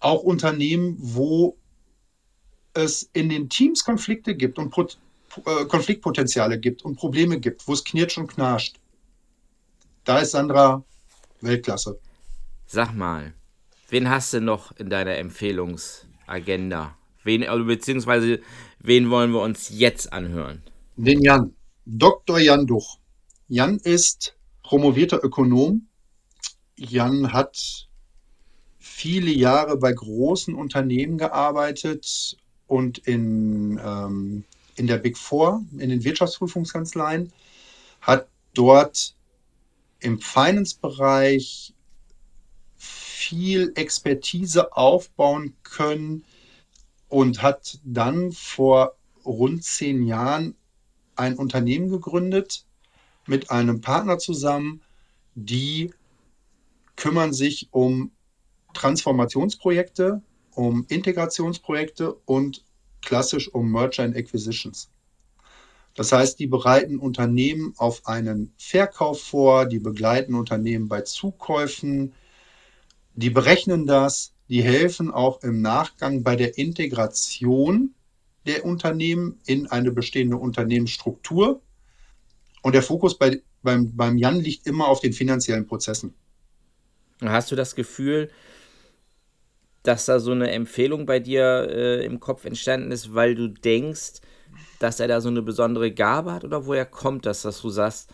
auch 0.00 0.22
Unternehmen, 0.22 0.96
wo 0.98 1.56
es 2.74 3.10
in 3.12 3.28
den 3.28 3.48
Teams 3.48 3.84
Konflikte 3.84 4.36
gibt 4.36 4.58
und 4.58 4.72
äh, 5.44 5.64
Konfliktpotenziale 5.64 6.58
gibt 6.58 6.84
und 6.84 6.96
Probleme 6.96 7.40
gibt, 7.40 7.66
wo 7.66 7.72
es 7.72 7.82
knirscht 7.82 8.18
und 8.18 8.28
knarscht. 8.28 8.76
Da 10.04 10.20
ist 10.20 10.30
Sandra 10.30 10.84
Weltklasse. 11.40 11.98
Sag 12.66 12.94
mal, 12.94 13.34
wen 13.88 14.08
hast 14.08 14.32
du 14.32 14.40
noch 14.40 14.72
in 14.76 14.90
deiner 14.90 15.16
Empfehlungsagenda? 15.16 16.96
Wen, 17.24 17.44
also 17.44 17.64
beziehungsweise 17.64 18.40
wen 18.78 19.10
wollen 19.10 19.32
wir 19.32 19.40
uns 19.40 19.70
jetzt 19.70 20.12
anhören? 20.12 20.62
Den 20.96 21.22
Jan. 21.22 21.54
Dr. 21.84 22.38
Jan 22.38 22.66
Duch. 22.66 22.98
Jan 23.48 23.78
ist 23.78 24.36
promovierter 24.62 25.24
Ökonom. 25.24 25.86
Jan 26.76 27.32
hat 27.32 27.88
viele 28.78 29.30
Jahre 29.30 29.78
bei 29.78 29.92
großen 29.92 30.54
Unternehmen 30.54 31.18
gearbeitet 31.18 32.36
und 32.66 32.98
in, 32.98 33.80
ähm, 33.82 34.44
in 34.76 34.86
der 34.86 34.98
Big 34.98 35.16
Four, 35.16 35.64
in 35.78 35.88
den 35.88 36.04
Wirtschaftsprüfungskanzleien, 36.04 37.32
hat 38.00 38.28
dort 38.54 39.14
im 40.00 40.20
Finance-Bereich 40.20 41.74
viel 43.28 43.72
Expertise 43.74 44.74
aufbauen 44.74 45.54
können 45.62 46.24
und 47.08 47.42
hat 47.42 47.78
dann 47.84 48.32
vor 48.32 48.96
rund 49.22 49.62
zehn 49.62 50.06
Jahren 50.06 50.54
ein 51.14 51.36
Unternehmen 51.36 51.90
gegründet 51.90 52.64
mit 53.26 53.50
einem 53.50 53.82
Partner 53.82 54.18
zusammen, 54.18 54.80
die 55.34 55.92
kümmern 56.96 57.34
sich 57.34 57.68
um 57.70 58.12
Transformationsprojekte, 58.72 60.22
um 60.54 60.86
Integrationsprojekte 60.88 62.14
und 62.24 62.64
klassisch 63.02 63.52
um 63.52 63.70
Merger 63.70 64.04
and 64.04 64.16
Acquisitions. 64.16 64.88
Das 65.94 66.12
heißt, 66.12 66.38
die 66.38 66.46
bereiten 66.46 66.98
Unternehmen 66.98 67.74
auf 67.76 68.06
einen 68.06 68.54
Verkauf 68.56 69.20
vor, 69.20 69.66
die 69.66 69.80
begleiten 69.80 70.34
Unternehmen 70.34 70.88
bei 70.88 71.02
Zukäufen, 71.02 72.14
die 73.18 73.30
berechnen 73.30 73.84
das, 73.84 74.32
die 74.48 74.62
helfen 74.62 75.10
auch 75.10 75.42
im 75.42 75.60
Nachgang 75.60 76.22
bei 76.22 76.36
der 76.36 76.56
Integration 76.56 77.92
der 78.46 78.64
Unternehmen 78.64 79.40
in 79.44 79.66
eine 79.66 79.90
bestehende 79.90 80.36
Unternehmensstruktur. 80.36 81.60
Und 82.62 82.76
der 82.76 82.82
Fokus 82.84 83.18
bei, 83.18 83.42
beim, 83.64 83.96
beim 83.96 84.18
Jan 84.18 84.40
liegt 84.40 84.68
immer 84.68 84.86
auf 84.86 85.00
den 85.00 85.12
finanziellen 85.12 85.66
Prozessen. 85.66 86.14
Hast 87.20 87.50
du 87.50 87.56
das 87.56 87.74
Gefühl, 87.74 88.30
dass 89.82 90.04
da 90.04 90.20
so 90.20 90.30
eine 90.30 90.52
Empfehlung 90.52 91.04
bei 91.04 91.18
dir 91.18 91.66
äh, 91.68 92.04
im 92.04 92.20
Kopf 92.20 92.44
entstanden 92.44 92.92
ist, 92.92 93.14
weil 93.14 93.34
du 93.34 93.48
denkst, 93.48 94.20
dass 94.78 95.00
er 95.00 95.08
da 95.08 95.20
so 95.20 95.28
eine 95.28 95.42
besondere 95.42 95.90
Gabe 95.90 96.32
hat? 96.32 96.44
Oder 96.44 96.66
woher 96.66 96.86
kommt 96.86 97.26
das, 97.26 97.42
dass 97.42 97.60
du 97.62 97.68
sagst, 97.68 98.10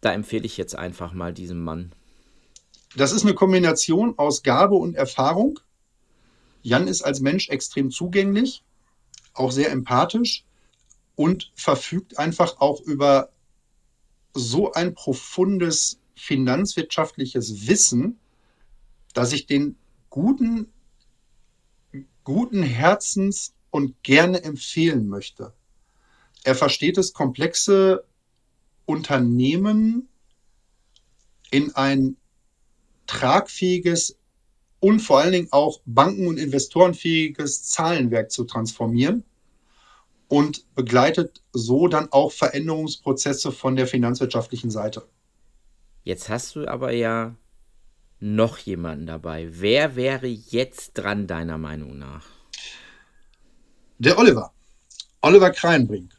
da 0.00 0.12
empfehle 0.12 0.44
ich 0.44 0.56
jetzt 0.56 0.74
einfach 0.74 1.12
mal 1.12 1.32
diesem 1.32 1.62
Mann? 1.62 1.92
Das 2.96 3.12
ist 3.12 3.24
eine 3.24 3.34
Kombination 3.34 4.18
aus 4.18 4.42
Gabe 4.42 4.76
und 4.76 4.94
Erfahrung. 4.94 5.58
Jan 6.62 6.86
ist 6.86 7.02
als 7.02 7.20
Mensch 7.20 7.48
extrem 7.48 7.90
zugänglich, 7.90 8.62
auch 9.34 9.50
sehr 9.50 9.70
empathisch 9.70 10.44
und 11.16 11.52
verfügt 11.54 12.18
einfach 12.18 12.60
auch 12.60 12.80
über 12.80 13.30
so 14.32 14.72
ein 14.72 14.94
profundes 14.94 15.98
finanzwirtschaftliches 16.16 17.68
Wissen, 17.68 18.18
dass 19.12 19.32
ich 19.32 19.46
den 19.46 19.76
guten, 20.10 20.72
guten 22.22 22.62
Herzens 22.62 23.54
und 23.70 24.02
gerne 24.02 24.42
empfehlen 24.42 25.08
möchte. 25.08 25.52
Er 26.44 26.54
versteht 26.54 26.98
es, 26.98 27.12
komplexe 27.12 28.04
Unternehmen 28.86 30.08
in 31.50 31.74
ein 31.74 32.16
tragfähiges 33.06 34.18
und 34.80 35.00
vor 35.00 35.20
allen 35.20 35.32
Dingen 35.32 35.48
auch 35.50 35.80
banken- 35.86 36.26
und 36.26 36.38
investorenfähiges 36.38 37.64
Zahlenwerk 37.64 38.30
zu 38.30 38.44
transformieren 38.44 39.24
und 40.28 40.64
begleitet 40.74 41.42
so 41.52 41.88
dann 41.88 42.10
auch 42.12 42.32
Veränderungsprozesse 42.32 43.52
von 43.52 43.76
der 43.76 43.86
finanzwirtschaftlichen 43.86 44.70
Seite. 44.70 45.06
Jetzt 46.02 46.28
hast 46.28 46.56
du 46.56 46.66
aber 46.68 46.92
ja 46.92 47.34
noch 48.20 48.58
jemanden 48.58 49.06
dabei. 49.06 49.48
Wer 49.50 49.96
wäre 49.96 50.26
jetzt 50.26 50.92
dran, 50.94 51.26
deiner 51.26 51.58
Meinung 51.58 51.98
nach? 51.98 52.26
Der 53.98 54.18
Oliver. 54.18 54.52
Oliver 55.22 55.50
Kreinbrink. 55.50 56.12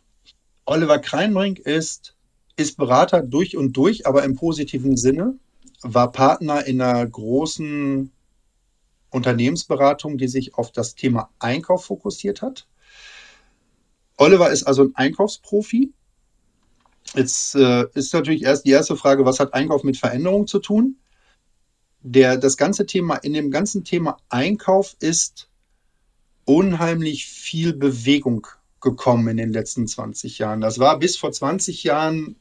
Oliver 0.66 1.00
Kreinbrink 1.00 1.60
ist, 1.60 2.16
ist 2.56 2.78
Berater 2.78 3.22
durch 3.22 3.56
und 3.58 3.74
durch, 3.74 4.08
aber 4.08 4.24
im 4.24 4.36
positiven 4.36 4.98
Sinne 4.98 5.38
war 5.82 6.12
Partner 6.12 6.66
in 6.66 6.82
einer 6.82 7.06
großen 7.06 8.12
Unternehmensberatung, 9.10 10.18
die 10.18 10.28
sich 10.28 10.56
auf 10.56 10.72
das 10.72 10.96
Thema 10.96 11.30
Einkauf 11.40 11.86
fokussiert 11.86 12.42
hat. 12.42 12.68
Oliver 14.18 14.52
ist 14.52 14.64
also 14.64 14.84
ein 14.84 14.96
Einkaufsprofi. 14.96 15.94
Jetzt 17.14 17.56
äh, 17.56 17.86
ist 17.94 18.14
natürlich 18.14 18.44
erst 18.44 18.66
die 18.66 18.72
erste 18.72 18.96
Frage, 18.96 19.26
was 19.26 19.40
hat 19.40 19.54
Einkauf 19.54 19.84
mit 19.84 19.98
Veränderung 19.98 20.48
zu 20.48 20.60
tun? 20.60 20.98
Der, 22.02 22.38
das 22.38 22.58
ganze 22.58 22.86
Thema, 22.86 23.16
in 23.16 23.34
dem 23.34 23.52
ganzen 23.52 23.84
Thema 23.84 24.18
Einkauf 24.30 24.96
ist 25.00 25.50
unheimlich 26.46 27.26
viel 27.26 27.74
Bewegung 27.74 28.48
gekommen 28.82 29.28
in 29.30 29.38
den 29.38 29.52
letzten 29.52 29.88
20 29.88 30.38
Jahren. 30.38 30.62
Das 30.62 30.80
war 30.80 31.00
bis 31.00 31.18
vor 31.18 31.32
20 31.32 31.84
Jahren 31.84 32.36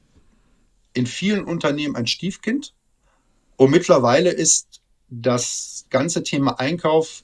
in 0.92 1.06
vielen 1.06 1.44
Unternehmen 1.44 1.96
ein 1.96 2.06
Stiefkind. 2.06 2.74
Und 3.56 3.70
mittlerweile 3.70 4.30
ist 4.30 4.80
das 5.08 5.86
ganze 5.90 6.22
Thema 6.22 6.58
Einkauf 6.58 7.22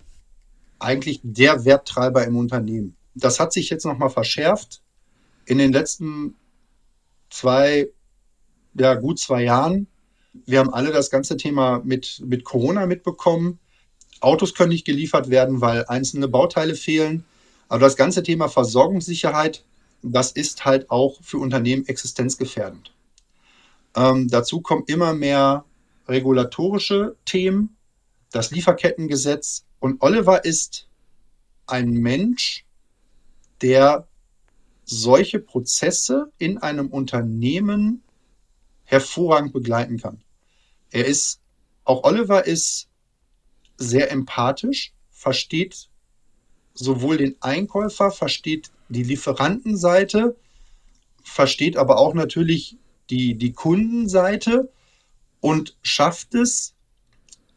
eigentlich 0.78 1.20
der 1.22 1.64
Werttreiber 1.64 2.24
im 2.24 2.36
Unternehmen. 2.36 2.96
Das 3.14 3.40
hat 3.40 3.52
sich 3.52 3.70
jetzt 3.70 3.84
nochmal 3.84 4.10
verschärft 4.10 4.80
in 5.44 5.58
den 5.58 5.72
letzten 5.72 6.36
zwei, 7.28 7.88
ja, 8.74 8.94
gut 8.94 9.18
zwei 9.18 9.42
Jahren. 9.42 9.86
Wir 10.46 10.60
haben 10.60 10.72
alle 10.72 10.92
das 10.92 11.10
ganze 11.10 11.36
Thema 11.36 11.80
mit, 11.84 12.22
mit 12.24 12.44
Corona 12.44 12.86
mitbekommen. 12.86 13.58
Autos 14.20 14.54
können 14.54 14.70
nicht 14.70 14.86
geliefert 14.86 15.28
werden, 15.28 15.60
weil 15.60 15.84
einzelne 15.86 16.28
Bauteile 16.28 16.74
fehlen. 16.74 17.24
Aber 17.68 17.80
das 17.80 17.96
ganze 17.96 18.22
Thema 18.22 18.48
Versorgungssicherheit, 18.48 19.64
das 20.02 20.32
ist 20.32 20.64
halt 20.64 20.90
auch 20.90 21.20
für 21.22 21.38
Unternehmen 21.38 21.86
existenzgefährdend. 21.86 22.92
Ähm, 23.96 24.28
dazu 24.28 24.60
kommen 24.60 24.84
immer 24.86 25.14
mehr 25.14 25.64
regulatorische 26.08 27.16
Themen, 27.24 27.76
das 28.32 28.50
Lieferkettengesetz. 28.50 29.64
Und 29.78 30.02
Oliver 30.02 30.44
ist 30.44 30.88
ein 31.66 31.90
Mensch, 31.90 32.64
der 33.62 34.06
solche 34.84 35.38
Prozesse 35.38 36.32
in 36.38 36.58
einem 36.58 36.88
Unternehmen 36.88 38.02
hervorragend 38.84 39.52
begleiten 39.52 39.98
kann. 39.98 40.22
Er 40.90 41.06
ist, 41.06 41.40
auch 41.84 42.02
Oliver 42.02 42.46
ist 42.46 42.88
sehr 43.76 44.10
empathisch, 44.10 44.92
versteht 45.10 45.88
sowohl 46.74 47.18
den 47.18 47.36
Einkäufer, 47.40 48.10
versteht 48.10 48.70
die 48.88 49.04
Lieferantenseite, 49.04 50.36
versteht 51.22 51.76
aber 51.76 51.98
auch 51.98 52.14
natürlich 52.14 52.76
die, 53.10 53.36
die 53.36 53.52
Kundenseite 53.52 54.72
und 55.40 55.76
schafft 55.82 56.34
es, 56.34 56.74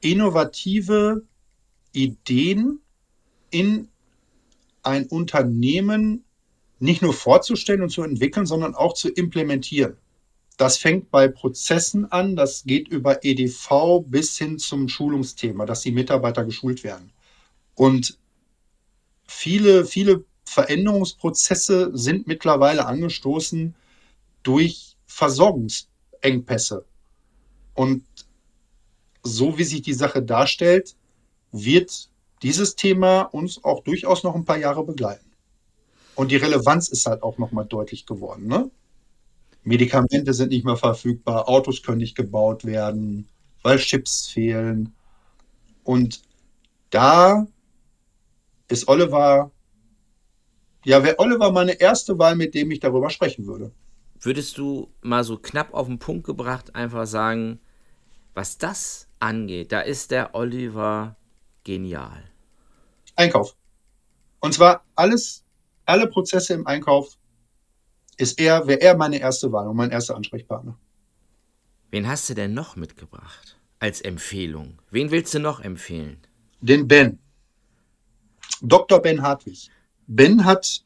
innovative 0.02 1.24
Ideen 1.94 2.80
in 3.52 3.88
ein 4.82 5.06
Unternehmen 5.08 6.26
nicht 6.80 7.02
nur 7.02 7.14
vorzustellen 7.14 7.82
und 7.82 7.90
zu 7.90 8.04
entwickeln, 8.04 8.46
sondern 8.46 8.76
auch 8.76 8.94
zu 8.94 9.10
implementieren. 9.10 9.96
Das 10.58 10.78
fängt 10.78 11.10
bei 11.10 11.28
Prozessen 11.30 12.12
an, 12.12 12.36
das 12.36 12.64
geht 12.66 12.88
über 12.90 13.24
EDV 13.24 14.02
bis 14.06 14.38
hin 14.38 14.60
zum 14.60 14.90
Schulungsthema, 14.90 15.66
dass 15.66 15.82
die 15.82 15.92
Mitarbeiter 15.92 16.44
geschult 16.44 16.84
werden. 16.84 17.12
Und 17.76 18.20
viele, 19.26 19.86
viele 19.86 20.26
Veränderungsprozesse 20.46 21.92
sind 21.94 22.28
mittlerweile 22.28 22.86
angestoßen 22.86 23.74
durch 24.44 24.98
Versorgungsengpässe. 25.06 26.86
Und 27.74 28.04
so 29.24 29.58
wie 29.58 29.64
sich 29.64 29.82
die 29.82 29.94
Sache 29.94 30.22
darstellt, 30.22 30.96
wird 31.52 32.10
dieses 32.42 32.76
Thema 32.76 33.22
uns 33.22 33.64
auch 33.64 33.84
durchaus 33.84 34.24
noch 34.24 34.36
ein 34.36 34.46
paar 34.46 34.58
Jahre 34.58 34.84
begleiten. 34.84 35.32
Und 36.16 36.32
die 36.32 36.36
Relevanz 36.36 36.90
ist 36.90 37.06
halt 37.06 37.24
auch 37.24 37.38
nochmal 37.38 37.66
deutlich 37.66 38.06
geworden. 38.06 38.48
Ne? 38.48 38.70
Medikamente 39.64 40.34
sind 40.34 40.50
nicht 40.50 40.66
mehr 40.66 40.78
verfügbar, 40.78 41.48
Autos 41.48 41.82
können 41.82 42.00
nicht 42.00 42.16
gebaut 42.16 42.66
werden, 42.66 43.28
weil 43.64 43.78
Chips 43.78 44.28
fehlen. 44.28 44.94
Und 45.84 46.22
da 46.90 47.48
ist 48.68 48.88
Oliver, 48.88 49.52
ja, 50.86 51.04
wäre 51.04 51.18
Oliver 51.20 51.52
meine 51.52 51.80
erste 51.80 52.20
Wahl, 52.20 52.36
mit 52.36 52.54
dem 52.54 52.72
ich 52.72 52.80
darüber 52.82 53.10
sprechen 53.10 53.48
würde. 53.48 53.72
Würdest 54.24 54.58
du 54.58 54.90
mal 55.02 55.26
so 55.26 55.38
knapp 55.38 55.74
auf 55.74 55.88
den 55.88 56.00
Punkt 56.00 56.26
gebracht 56.26 56.76
einfach 56.76 57.06
sagen, 57.06 57.60
was 58.34 58.58
das 58.58 59.10
angeht, 59.20 59.74
da 59.74 59.82
ist 59.82 60.12
der 60.12 60.34
Oliver 60.34 61.18
genial. 61.66 62.24
Einkauf. 63.18 63.58
Und 64.40 64.54
zwar 64.54 64.86
alles, 64.96 65.44
alle 65.86 66.08
Prozesse 66.08 66.54
im 66.54 66.66
Einkauf 66.66 67.18
ist 68.18 68.40
er, 68.40 68.66
wäre 68.66 68.80
er 68.80 68.96
meine 68.96 69.20
erste 69.20 69.52
Wahl 69.52 69.68
und 69.68 69.76
mein 69.76 69.92
erster 69.92 70.16
Ansprechpartner. 70.16 70.80
Wen 71.92 72.08
hast 72.08 72.30
du 72.30 72.34
denn 72.34 72.54
noch 72.54 72.78
mitgebracht 72.78 73.60
als 73.80 74.00
Empfehlung? 74.00 74.82
Wen 74.90 75.12
willst 75.12 75.34
du 75.34 75.40
noch 75.40 75.60
empfehlen? 75.60 76.18
Den 76.62 76.88
Ben. 76.88 77.20
Dr. 78.62 79.02
Ben 79.02 79.22
Hartwig. 79.22 79.70
Ben 80.08 80.46
hat 80.46 80.86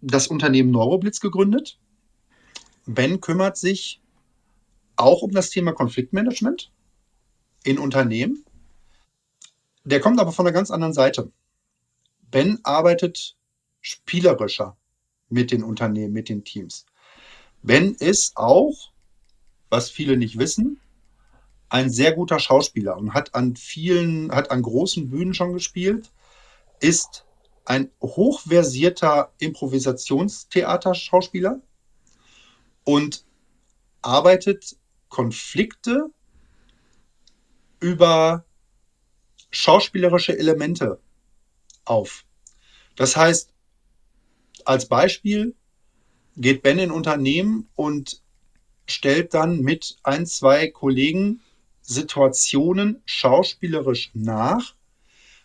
das 0.00 0.28
Unternehmen 0.28 0.70
Neuroblitz 0.70 1.20
gegründet. 1.20 1.78
Ben 2.88 3.20
kümmert 3.20 3.56
sich 3.58 4.00
auch 4.96 5.20
um 5.20 5.32
das 5.32 5.50
Thema 5.50 5.72
Konfliktmanagement 5.72 6.72
in 7.62 7.78
Unternehmen. 7.78 8.46
Der 9.84 10.00
kommt 10.00 10.18
aber 10.18 10.32
von 10.32 10.46
einer 10.46 10.54
ganz 10.54 10.70
anderen 10.70 10.94
Seite. 10.94 11.30
Ben 12.30 12.60
arbeitet 12.62 13.36
spielerischer 13.82 14.78
mit 15.28 15.50
den 15.50 15.64
Unternehmen, 15.64 16.14
mit 16.14 16.30
den 16.30 16.44
Teams. 16.44 16.86
Ben 17.62 17.94
ist 17.94 18.38
auch, 18.38 18.90
was 19.68 19.90
viele 19.90 20.16
nicht 20.16 20.38
wissen, 20.38 20.80
ein 21.68 21.90
sehr 21.90 22.12
guter 22.12 22.38
Schauspieler 22.38 22.96
und 22.96 23.12
hat 23.12 23.34
an 23.34 23.54
vielen, 23.54 24.32
hat 24.32 24.50
an 24.50 24.62
großen 24.62 25.10
Bühnen 25.10 25.34
schon 25.34 25.52
gespielt, 25.52 26.10
ist 26.80 27.26
ein 27.66 27.90
hochversierter 28.00 29.30
Improvisationstheaterschauspieler 29.38 31.60
und 32.88 33.26
arbeitet 34.00 34.78
Konflikte 35.10 36.06
über 37.80 38.46
schauspielerische 39.50 40.38
Elemente 40.38 40.98
auf. 41.84 42.24
Das 42.96 43.14
heißt, 43.14 43.52
als 44.64 44.88
Beispiel 44.88 45.54
geht 46.38 46.62
Ben 46.62 46.78
in 46.78 46.90
Unternehmen 46.90 47.68
und 47.74 48.22
stellt 48.86 49.34
dann 49.34 49.60
mit 49.60 49.98
ein, 50.02 50.24
zwei 50.24 50.68
Kollegen 50.68 51.42
Situationen 51.82 53.02
schauspielerisch 53.04 54.12
nach, 54.14 54.74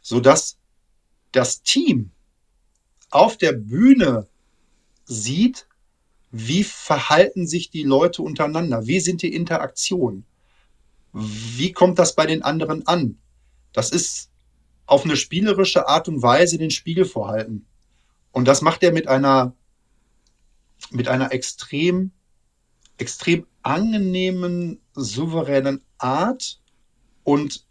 sodass 0.02 0.58
das 1.34 1.62
Team 1.62 2.12
auf 3.10 3.36
der 3.36 3.52
Bühne 3.52 4.30
sieht, 5.04 5.68
wie 6.36 6.64
verhalten 6.64 7.46
sich 7.46 7.70
die 7.70 7.84
Leute 7.84 8.24
untereinander, 8.24 8.88
wie 8.88 9.00
sind 9.00 9.22
die 9.22 9.36
Interaktionen, 9.36 10.26
wie 11.14 11.72
kommt 11.72 12.00
das 12.00 12.16
bei 12.16 12.26
den 12.26 12.42
anderen 12.42 12.88
an. 12.88 13.20
Das 13.72 13.92
ist 13.92 14.32
auf 14.88 15.06
eine 15.06 15.16
spielerische 15.16 15.88
Art 15.88 16.08
und 16.08 16.24
Weise 16.24 16.58
den 16.58 16.72
Spiegel 16.72 17.06
vorhalten. 17.06 17.68
Und 18.32 18.48
das 18.48 18.64
macht 18.64 18.82
er 18.82 18.92
mit 18.92 19.08
einer, 19.08 19.56
mit 20.90 21.08
einer 21.08 21.32
extrem, 21.32 22.10
extrem 22.98 23.46
angenehmen, 23.62 24.82
souveränen 24.96 25.84
Art. 26.00 26.60
Und 27.24 27.64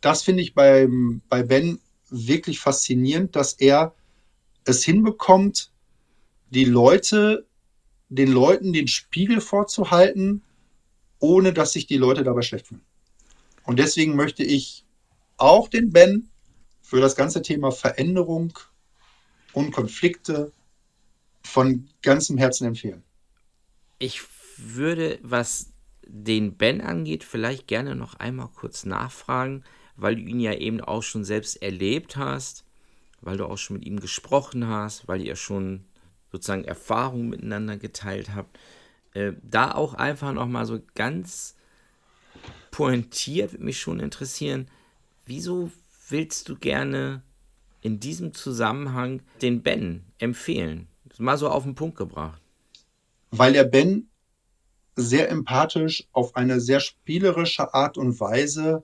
das 0.00 0.22
finde 0.22 0.44
ich 0.44 0.54
beim, 0.54 1.20
bei 1.28 1.42
Ben 1.42 1.80
wirklich 2.10 2.60
faszinierend, 2.60 3.34
dass 3.34 3.54
er 3.54 3.92
es 4.64 4.84
hinbekommt, 4.84 5.72
die 6.50 6.64
Leute, 6.64 7.44
den 8.14 8.30
Leuten 8.30 8.72
den 8.72 8.88
Spiegel 8.88 9.40
vorzuhalten, 9.40 10.42
ohne 11.18 11.52
dass 11.52 11.72
sich 11.72 11.86
die 11.86 11.96
Leute 11.96 12.24
dabei 12.24 12.42
schlecht 12.42 12.66
fühlen. 12.66 12.84
Und 13.64 13.78
deswegen 13.78 14.16
möchte 14.16 14.42
ich 14.42 14.84
auch 15.38 15.68
den 15.68 15.92
Ben 15.92 16.28
für 16.82 17.00
das 17.00 17.16
ganze 17.16 17.40
Thema 17.42 17.70
Veränderung 17.70 18.58
und 19.54 19.70
Konflikte 19.70 20.52
von 21.42 21.88
ganzem 22.02 22.36
Herzen 22.36 22.66
empfehlen. 22.66 23.02
Ich 23.98 24.22
würde, 24.58 25.18
was 25.22 25.72
den 26.06 26.56
Ben 26.56 26.80
angeht, 26.82 27.24
vielleicht 27.24 27.66
gerne 27.66 27.94
noch 27.94 28.14
einmal 28.14 28.48
kurz 28.48 28.84
nachfragen, 28.84 29.64
weil 29.96 30.16
du 30.16 30.22
ihn 30.22 30.40
ja 30.40 30.52
eben 30.52 30.80
auch 30.80 31.02
schon 31.02 31.24
selbst 31.24 31.62
erlebt 31.62 32.16
hast, 32.16 32.64
weil 33.22 33.38
du 33.38 33.46
auch 33.46 33.56
schon 33.56 33.76
mit 33.76 33.86
ihm 33.86 34.00
gesprochen 34.00 34.66
hast, 34.66 35.08
weil 35.08 35.22
ihr 35.22 35.36
schon 35.36 35.84
sozusagen 36.32 36.64
Erfahrungen 36.64 37.28
miteinander 37.28 37.76
geteilt 37.76 38.34
habt. 38.34 38.58
Äh, 39.14 39.34
da 39.42 39.72
auch 39.72 39.94
einfach 39.94 40.32
noch 40.32 40.48
mal 40.48 40.66
so 40.66 40.80
ganz 40.94 41.54
pointiert 42.70 43.52
würde 43.52 43.64
mich 43.64 43.78
schon 43.80 44.00
interessieren, 44.00 44.68
wieso 45.26 45.70
willst 46.08 46.48
du 46.48 46.56
gerne 46.56 47.22
in 47.82 48.00
diesem 48.00 48.34
Zusammenhang 48.34 49.22
den 49.42 49.62
Ben 49.62 50.04
empfehlen? 50.18 50.88
Mal 51.18 51.36
so 51.36 51.48
auf 51.50 51.64
den 51.64 51.74
Punkt 51.74 51.96
gebracht. 51.96 52.40
Weil 53.30 53.52
der 53.52 53.64
Ben 53.64 54.08
sehr 54.96 55.30
empathisch 55.30 56.08
auf 56.12 56.34
eine 56.36 56.60
sehr 56.60 56.80
spielerische 56.80 57.74
Art 57.74 57.98
und 57.98 58.18
Weise 58.18 58.82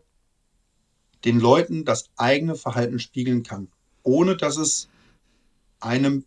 den 1.24 1.40
Leuten 1.40 1.84
das 1.84 2.10
eigene 2.16 2.54
Verhalten 2.54 2.98
spiegeln 2.98 3.42
kann, 3.42 3.68
ohne 4.02 4.36
dass 4.36 4.56
es 4.56 4.88
einem 5.80 6.24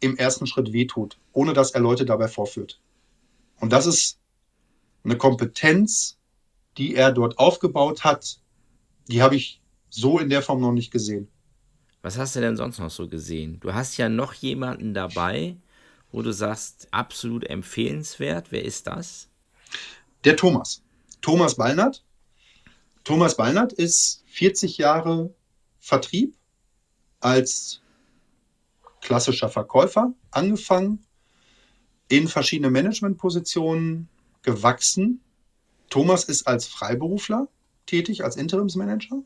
im 0.00 0.16
ersten 0.16 0.46
Schritt 0.46 0.72
wehtut, 0.72 1.18
ohne 1.32 1.52
dass 1.52 1.72
er 1.72 1.80
Leute 1.80 2.04
dabei 2.04 2.28
vorführt. 2.28 2.80
Und 3.60 3.72
das 3.72 3.86
ist 3.86 4.18
eine 5.04 5.16
Kompetenz, 5.16 6.16
die 6.76 6.94
er 6.94 7.12
dort 7.12 7.38
aufgebaut 7.38 8.04
hat, 8.04 8.40
die 9.08 9.22
habe 9.22 9.36
ich 9.36 9.60
so 9.90 10.18
in 10.18 10.30
der 10.30 10.42
Form 10.42 10.60
noch 10.60 10.72
nicht 10.72 10.90
gesehen. 10.90 11.28
Was 12.02 12.16
hast 12.16 12.36
du 12.36 12.40
denn 12.40 12.56
sonst 12.56 12.78
noch 12.78 12.90
so 12.90 13.08
gesehen? 13.08 13.60
Du 13.60 13.74
hast 13.74 13.96
ja 13.98 14.08
noch 14.08 14.32
jemanden 14.32 14.94
dabei, 14.94 15.56
wo 16.12 16.22
du 16.22 16.32
sagst, 16.32 16.88
absolut 16.90 17.44
empfehlenswert. 17.44 18.50
Wer 18.50 18.64
ist 18.64 18.86
das? 18.86 19.28
Der 20.24 20.36
Thomas. 20.36 20.82
Thomas 21.20 21.56
Ballnert. 21.56 22.02
Thomas 23.04 23.36
Ballnert 23.36 23.72
ist 23.72 24.22
40 24.26 24.78
Jahre 24.78 25.34
Vertrieb 25.78 26.34
als 27.20 27.80
klassischer 29.00 29.48
Verkäufer 29.48 30.12
angefangen, 30.30 31.04
in 32.08 32.28
verschiedene 32.28 32.70
Managementpositionen 32.70 34.08
gewachsen. 34.42 35.20
Thomas 35.88 36.24
ist 36.24 36.46
als 36.46 36.66
Freiberufler 36.66 37.48
tätig, 37.86 38.24
als 38.24 38.36
Interimsmanager 38.36 39.22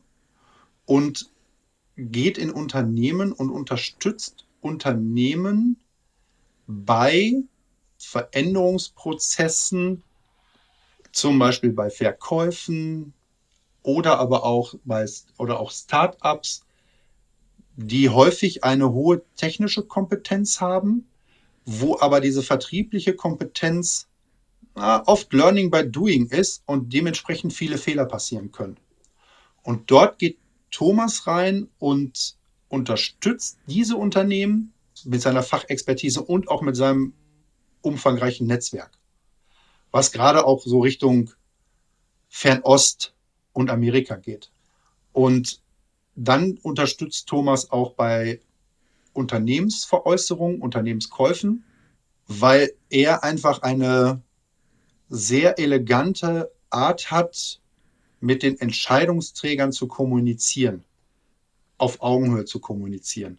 und 0.85 1.29
geht 1.97 2.37
in 2.37 2.51
Unternehmen 2.51 3.31
und 3.31 3.49
unterstützt 3.49 4.45
Unternehmen 4.61 5.77
bei 6.67 7.43
Veränderungsprozessen, 7.97 10.03
zum 11.11 11.39
Beispiel 11.39 11.71
bei 11.71 11.89
Verkäufen 11.89 13.13
oder 13.83 14.19
aber 14.19 14.43
auch 14.43 14.75
bei 14.83 15.05
oder 15.37 15.59
auch 15.59 15.71
Startups, 15.71 16.64
die 17.77 18.09
häufig 18.09 18.63
eine 18.63 18.91
hohe 18.91 19.21
technische 19.35 19.83
Kompetenz 19.83 20.61
haben, 20.61 21.07
wo 21.65 21.99
aber 21.99 22.21
diese 22.21 22.43
vertriebliche 22.43 23.15
Kompetenz 23.15 24.07
na, 24.75 25.05
oft 25.07 25.31
Learning 25.33 25.71
by 25.71 25.89
Doing 25.89 26.27
ist 26.27 26.63
und 26.65 26.93
dementsprechend 26.93 27.53
viele 27.53 27.77
Fehler 27.77 28.05
passieren 28.05 28.51
können. 28.51 28.77
Und 29.63 29.89
dort 29.89 30.19
geht 30.19 30.37
Thomas 30.69 31.27
rein 31.27 31.69
und 31.79 32.35
unterstützt 32.67 33.57
diese 33.67 33.95
Unternehmen 33.95 34.73
mit 35.05 35.21
seiner 35.21 35.43
Fachexpertise 35.43 36.21
und 36.21 36.49
auch 36.49 36.61
mit 36.61 36.75
seinem 36.75 37.13
umfangreichen 37.81 38.47
Netzwerk, 38.47 38.91
was 39.91 40.11
gerade 40.11 40.45
auch 40.45 40.61
so 40.65 40.79
Richtung 40.79 41.31
Fernost 42.27 43.13
und 43.53 43.69
Amerika 43.69 44.15
geht. 44.15 44.51
Und 45.13 45.61
dann 46.15 46.57
unterstützt 46.61 47.27
Thomas 47.27 47.71
auch 47.71 47.93
bei 47.93 48.39
Unternehmensveräußerungen, 49.13 50.61
Unternehmenskäufen, 50.61 51.63
weil 52.27 52.71
er 52.89 53.23
einfach 53.23 53.61
eine 53.61 54.21
sehr 55.09 55.59
elegante 55.59 56.51
Art 56.69 57.11
hat, 57.11 57.61
mit 58.19 58.41
den 58.41 58.59
Entscheidungsträgern 58.59 59.71
zu 59.71 59.87
kommunizieren, 59.87 60.83
auf 61.77 62.01
Augenhöhe 62.01 62.45
zu 62.45 62.59
kommunizieren. 62.59 63.37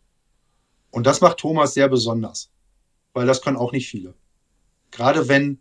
Und 0.91 1.07
das 1.07 1.21
macht 1.21 1.39
Thomas 1.39 1.75
sehr 1.75 1.89
besonders, 1.89 2.51
weil 3.13 3.27
das 3.27 3.43
können 3.43 3.57
auch 3.57 3.73
nicht 3.73 3.89
viele. 3.89 4.15
Gerade 4.93 5.29
wenn 5.29 5.61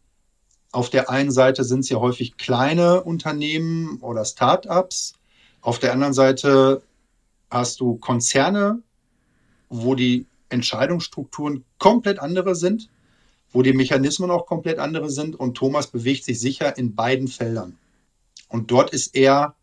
auf 0.71 0.89
der 0.89 1.09
einen 1.09 1.31
Seite 1.31 1.63
sind 1.63 1.79
es 1.79 1.89
ja 1.89 1.99
häufig 1.99 2.37
kleine 2.37 3.03
Unternehmen 3.03 3.99
oder 4.01 4.23
Start-ups, 4.25 5.15
auf 5.61 5.79
der 5.79 5.93
anderen 5.93 6.13
Seite 6.13 6.83
hast 7.49 7.79
du 7.79 7.95
Konzerne, 7.97 8.81
wo 9.69 9.95
die 9.95 10.25
Entscheidungsstrukturen 10.49 11.63
komplett 11.77 12.19
andere 12.19 12.55
sind, 12.55 12.89
wo 13.51 13.61
die 13.61 13.73
Mechanismen 13.73 14.31
auch 14.31 14.45
komplett 14.45 14.79
andere 14.79 15.09
sind 15.09 15.35
und 15.35 15.55
Thomas 15.55 15.87
bewegt 15.87 16.25
sich 16.25 16.39
sicher 16.39 16.77
in 16.77 16.95
beiden 16.95 17.27
Feldern. 17.27 17.77
Und 18.49 18.71
dort 18.71 18.91
ist 18.91 19.15
er, 19.15 19.55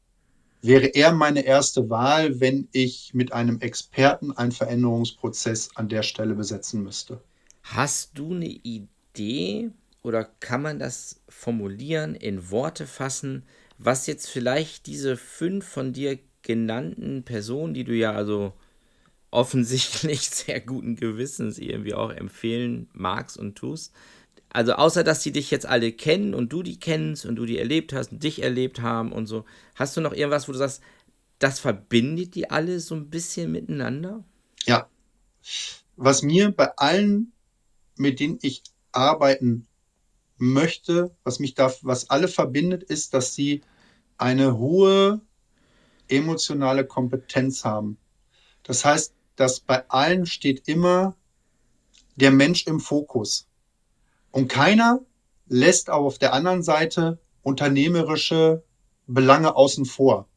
wäre 0.61 0.87
er 0.87 1.13
meine 1.13 1.45
erste 1.45 1.91
Wahl, 1.91 2.41
wenn 2.41 2.69
ich 2.73 3.15
mit 3.15 3.33
einem 3.33 3.61
Experten 3.61 4.33
einen 4.33 4.53
Veränderungsprozess 4.53 5.71
an 5.75 5.89
der 5.89 6.03
Stelle 6.03 6.35
besetzen 6.35 6.83
müsste. 6.83 7.21
Hast 7.63 8.19
du 8.19 8.33
eine 8.33 8.49
Idee 8.49 9.71
oder 10.03 10.25
kann 10.25 10.63
man 10.63 10.79
das 10.79 11.21
formulieren, 11.29 12.15
in 12.15 12.51
Worte 12.51 12.87
fassen, 12.87 13.45
was 13.79 14.07
jetzt 14.07 14.29
vielleicht 14.29 14.87
diese 14.87 15.17
fünf 15.17 15.67
von 15.67 15.93
dir 15.93 16.19
genannten 16.43 17.25
Personen, 17.25 17.75
die 17.75 17.85
du 17.85 17.95
ja 17.95 18.13
also 18.13 18.53
offensichtlich 19.31 20.21
sehr 20.31 20.61
guten 20.61 20.97
Gewissens 20.97 21.59
irgendwie 21.59 21.95
auch 21.95 22.11
empfehlen 22.11 22.89
magst 22.93 23.37
und 23.37 23.57
tust. 23.57 23.93
Also 24.51 24.75
außer 24.75 25.03
dass 25.03 25.23
die 25.23 25.33
dich 25.33 25.51
jetzt 25.51 25.67
alle 25.67 25.93
kennen 25.93 26.35
und 26.35 26.53
du 26.53 26.63
die 26.63 26.79
kennst 26.79 27.25
und 27.25 27.37
du 27.37 27.47
die 27.47 27.59
erlebt 27.59 27.93
hast 27.93 28.13
und 28.13 28.23
dich 28.23 28.43
erlebt 28.43 28.83
haben 28.83 29.11
und 29.11 29.27
so, 29.27 29.45
hast 29.75 29.97
du 29.97 30.01
noch 30.01 30.13
irgendwas, 30.13 30.47
wo 30.47 30.53
du 30.53 30.59
sagst, 30.59 30.83
das 31.39 31.59
verbindet 31.59 32.35
die 32.35 32.51
alle 32.51 32.79
so 32.79 32.95
ein 32.95 33.09
bisschen 33.09 33.51
miteinander? 33.51 34.23
Ja. 34.67 34.89
Was 35.97 36.23
mir 36.23 36.51
bei 36.51 36.71
allen, 36.77 37.33
mit 37.97 38.21
denen 38.21 38.39
ich 38.43 38.63
arbeiten 38.93 39.67
möchte, 40.37 41.17
was 41.25 41.39
mich 41.39 41.55
da, 41.55 41.73
was 41.83 42.11
alle 42.11 42.29
verbindet, 42.29 42.83
ist, 42.83 43.15
dass 43.15 43.35
sie 43.35 43.63
eine 44.19 44.59
hohe 44.59 45.21
emotionale 46.09 46.87
Kompetenz 46.87 47.65
haben. 47.65 47.99
Das 48.63 48.85
heißt, 48.85 49.15
dass 49.37 49.61
bei 49.61 49.89
allen 49.89 50.27
steht 50.27 50.69
immer 50.69 51.17
der 52.17 52.31
Mensch 52.31 52.67
im 52.67 52.81
Fokus. 52.81 53.49
Und 54.31 54.49
keiner 54.49 55.01
lässt 55.47 55.91
auch 55.91 56.05
auf 56.05 56.19
der 56.19 56.33
anderen 56.33 56.63
Seite 56.63 57.19
unternehmerische 57.43 58.63
Belange 59.07 59.57
außen 59.57 59.85
vor, 59.85 60.29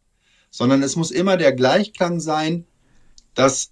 sondern 0.49 0.83
es 0.83 0.95
muss 0.95 1.11
immer 1.11 1.37
der 1.37 1.53
Gleichklang 1.53 2.19
sein, 2.19 2.65
dass 3.33 3.71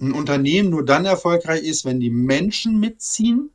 ein 0.00 0.12
Unternehmen 0.12 0.70
nur 0.70 0.84
dann 0.84 1.04
erfolgreich 1.04 1.62
ist, 1.62 1.84
wenn 1.84 2.00
die 2.00 2.10
Menschen 2.10 2.78
mitziehen 2.78 3.50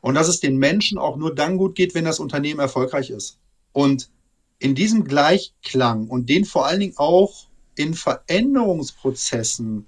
und 0.00 0.14
dass 0.14 0.28
es 0.28 0.40
den 0.40 0.56
Menschen 0.56 0.98
auch 0.98 1.16
nur 1.16 1.34
dann 1.34 1.58
gut 1.58 1.74
geht, 1.74 1.94
wenn 1.94 2.04
das 2.04 2.18
Unternehmen 2.18 2.60
erfolgreich 2.60 3.10
ist. 3.10 3.38
Und 3.72 4.10
in 4.58 4.74
diesem 4.74 5.04
Gleichklang 5.04 6.08
und 6.08 6.28
den 6.28 6.44
vor 6.44 6.66
allen 6.66 6.80
Dingen 6.80 6.96
auch 6.96 7.48
in 7.76 7.94
Veränderungsprozessen 7.94 9.86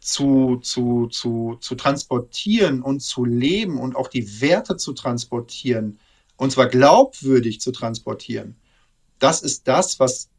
zu, 0.00 0.56
zu, 0.62 1.08
zu, 1.08 1.58
zu 1.60 1.74
transportieren 1.74 2.82
und 2.82 3.00
zu 3.00 3.24
leben 3.24 3.78
und 3.78 3.94
auch 3.94 4.08
die 4.08 4.40
Werte 4.40 4.76
zu 4.76 4.92
transportieren, 4.92 5.98
und 6.36 6.52
zwar 6.52 6.68
glaubwürdig 6.68 7.60
zu 7.60 7.72
transportieren, 7.72 8.56
das 9.18 9.42
ist 9.42 9.66
das, 9.66 9.98
was 9.98 10.30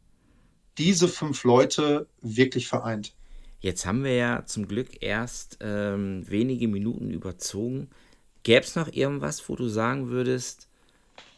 diese 0.78 1.08
fünf 1.08 1.44
Leute 1.44 2.08
wirklich 2.22 2.66
vereint. 2.66 3.14
Jetzt 3.60 3.84
haben 3.84 4.04
wir 4.04 4.14
ja 4.14 4.46
zum 4.46 4.66
Glück 4.66 5.02
erst 5.02 5.58
ähm, 5.60 6.24
wenige 6.26 6.66
Minuten 6.66 7.10
überzogen. 7.10 7.90
Gäbe 8.42 8.64
es 8.64 8.74
noch 8.74 8.90
irgendwas, 8.90 9.46
wo 9.48 9.56
du 9.56 9.68
sagen 9.68 10.08
würdest, 10.08 10.69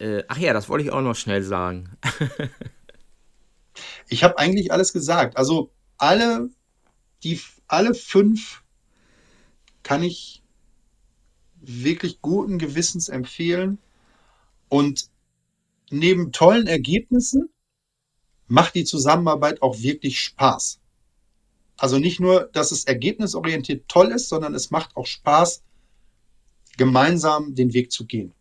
äh, 0.02 0.24
ach 0.26 0.38
ja, 0.38 0.52
das 0.52 0.68
wollte 0.68 0.84
ich 0.84 0.90
auch 0.90 1.00
noch 1.00 1.14
schnell 1.14 1.42
sagen. 1.44 1.96
ich 4.08 4.24
habe 4.24 4.36
eigentlich 4.36 4.72
alles 4.72 4.92
gesagt. 4.92 5.36
Also 5.36 5.70
alle, 5.96 6.50
die 7.22 7.40
alle 7.68 7.94
fünf 7.94 8.62
kann 9.84 10.02
ich 10.02 10.42
wirklich 11.60 12.20
guten 12.20 12.58
Gewissens 12.58 13.08
empfehlen. 13.08 13.78
Und 14.68 15.08
neben 15.90 16.32
tollen 16.32 16.66
Ergebnissen 16.66 17.48
macht 18.48 18.74
die 18.74 18.84
Zusammenarbeit 18.84 19.62
auch 19.62 19.78
wirklich 19.78 20.18
Spaß. 20.20 20.80
Also 21.76 21.98
nicht 21.98 22.18
nur, 22.18 22.50
dass 22.52 22.72
es 22.72 22.84
ergebnisorientiert 22.84 23.88
toll 23.88 24.10
ist, 24.10 24.28
sondern 24.28 24.54
es 24.54 24.70
macht 24.70 24.96
auch 24.96 25.06
Spaß, 25.06 25.62
gemeinsam 26.76 27.54
den 27.54 27.72
Weg 27.72 27.92
zu 27.92 28.04
gehen. 28.04 28.32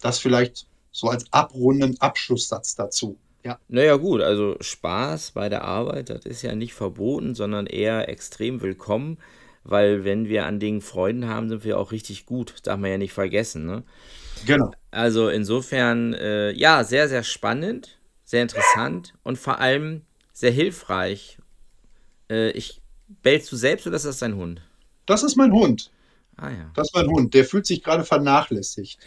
Das 0.00 0.18
vielleicht 0.18 0.66
so 0.98 1.08
als 1.10 1.32
abrunden 1.32 1.96
Abschlusssatz 2.00 2.74
dazu. 2.74 3.16
Ja. 3.44 3.60
Naja, 3.68 3.94
gut, 3.94 4.20
also 4.20 4.56
Spaß 4.60 5.30
bei 5.30 5.48
der 5.48 5.62
Arbeit, 5.62 6.10
das 6.10 6.26
ist 6.26 6.42
ja 6.42 6.56
nicht 6.56 6.74
verboten, 6.74 7.36
sondern 7.36 7.66
eher 7.66 8.08
extrem 8.08 8.60
willkommen, 8.60 9.18
weil 9.62 10.04
wenn 10.04 10.28
wir 10.28 10.44
an 10.44 10.58
Dingen 10.58 10.80
Freuden 10.80 11.28
haben, 11.28 11.48
sind 11.48 11.62
wir 11.62 11.78
auch 11.78 11.92
richtig 11.92 12.26
gut. 12.26 12.52
darf 12.64 12.80
man 12.80 12.90
ja 12.90 12.98
nicht 12.98 13.12
vergessen. 13.12 13.64
Ne? 13.64 13.84
Genau. 14.44 14.72
Also 14.90 15.28
insofern, 15.28 16.14
äh, 16.14 16.50
ja, 16.50 16.82
sehr, 16.82 17.08
sehr 17.08 17.22
spannend, 17.22 18.00
sehr 18.24 18.42
interessant 18.42 19.14
und 19.22 19.38
vor 19.38 19.60
allem 19.60 20.02
sehr 20.32 20.50
hilfreich. 20.50 21.38
Äh, 22.28 22.50
ich 22.50 22.82
bellst 23.22 23.52
du 23.52 23.56
selbst 23.56 23.86
oder 23.86 23.94
ist 23.94 24.04
das 24.04 24.18
dein 24.18 24.34
Hund? 24.34 24.62
Das 25.06 25.22
ist 25.22 25.36
mein 25.36 25.52
Hund. 25.52 25.92
Ah 26.36 26.50
ja. 26.50 26.70
Das 26.74 26.88
ist 26.88 26.94
mein 26.94 27.06
Hund. 27.06 27.34
Der 27.34 27.44
fühlt 27.44 27.66
sich 27.66 27.84
gerade 27.84 28.04
vernachlässigt. 28.04 28.98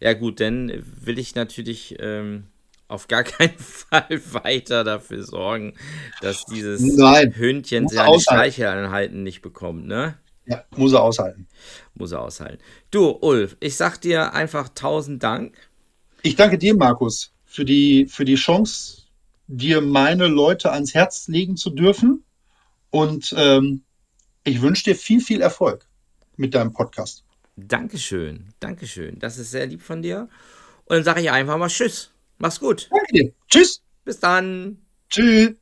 Ja 0.00 0.12
gut, 0.12 0.40
dann 0.40 0.72
will 1.02 1.18
ich 1.18 1.34
natürlich 1.34 1.96
ähm, 1.98 2.44
auf 2.88 3.08
gar 3.08 3.24
keinen 3.24 3.58
Fall 3.58 4.20
weiter 4.32 4.84
dafür 4.84 5.22
sorgen, 5.22 5.74
dass 6.20 6.44
dieses 6.44 6.80
Nein, 6.80 7.34
Hündchen 7.34 7.88
seine 7.88 8.20
Streicheleinheiten 8.20 9.22
nicht 9.22 9.42
bekommt, 9.42 9.86
ne? 9.86 10.18
Ja, 10.46 10.64
muss 10.76 10.92
er 10.92 11.02
aushalten. 11.02 11.48
Muss 11.94 12.12
er 12.12 12.22
aushalten. 12.22 12.62
Du, 12.92 13.10
Ulf, 13.20 13.56
ich 13.58 13.76
sag 13.76 14.00
dir 14.00 14.32
einfach 14.32 14.68
tausend 14.68 15.22
Dank. 15.22 15.56
Ich 16.22 16.36
danke 16.36 16.56
dir, 16.56 16.76
Markus, 16.76 17.32
für 17.44 17.64
die, 17.64 18.06
für 18.06 18.24
die 18.24 18.36
Chance, 18.36 19.02
dir 19.48 19.80
meine 19.80 20.28
Leute 20.28 20.70
ans 20.70 20.94
Herz 20.94 21.26
legen 21.26 21.56
zu 21.56 21.70
dürfen. 21.70 22.22
Und 22.90 23.34
ähm, 23.36 23.82
ich 24.44 24.62
wünsche 24.62 24.84
dir 24.84 24.94
viel, 24.94 25.20
viel 25.20 25.40
Erfolg 25.40 25.86
mit 26.36 26.54
deinem 26.54 26.72
Podcast. 26.72 27.25
Dankeschön, 27.56 28.48
Dankeschön. 28.60 29.18
Das 29.18 29.38
ist 29.38 29.50
sehr 29.50 29.66
lieb 29.66 29.82
von 29.82 30.02
dir. 30.02 30.28
Und 30.84 30.96
dann 30.96 31.04
sage 31.04 31.20
ich 31.22 31.30
einfach 31.30 31.56
mal 31.56 31.68
Tschüss. 31.68 32.12
Mach's 32.38 32.60
gut. 32.60 32.88
Danke 32.90 33.12
dir. 33.12 33.32
Tschüss. 33.48 33.82
Bis 34.04 34.20
dann. 34.20 34.78
Tschüss. 35.08 35.54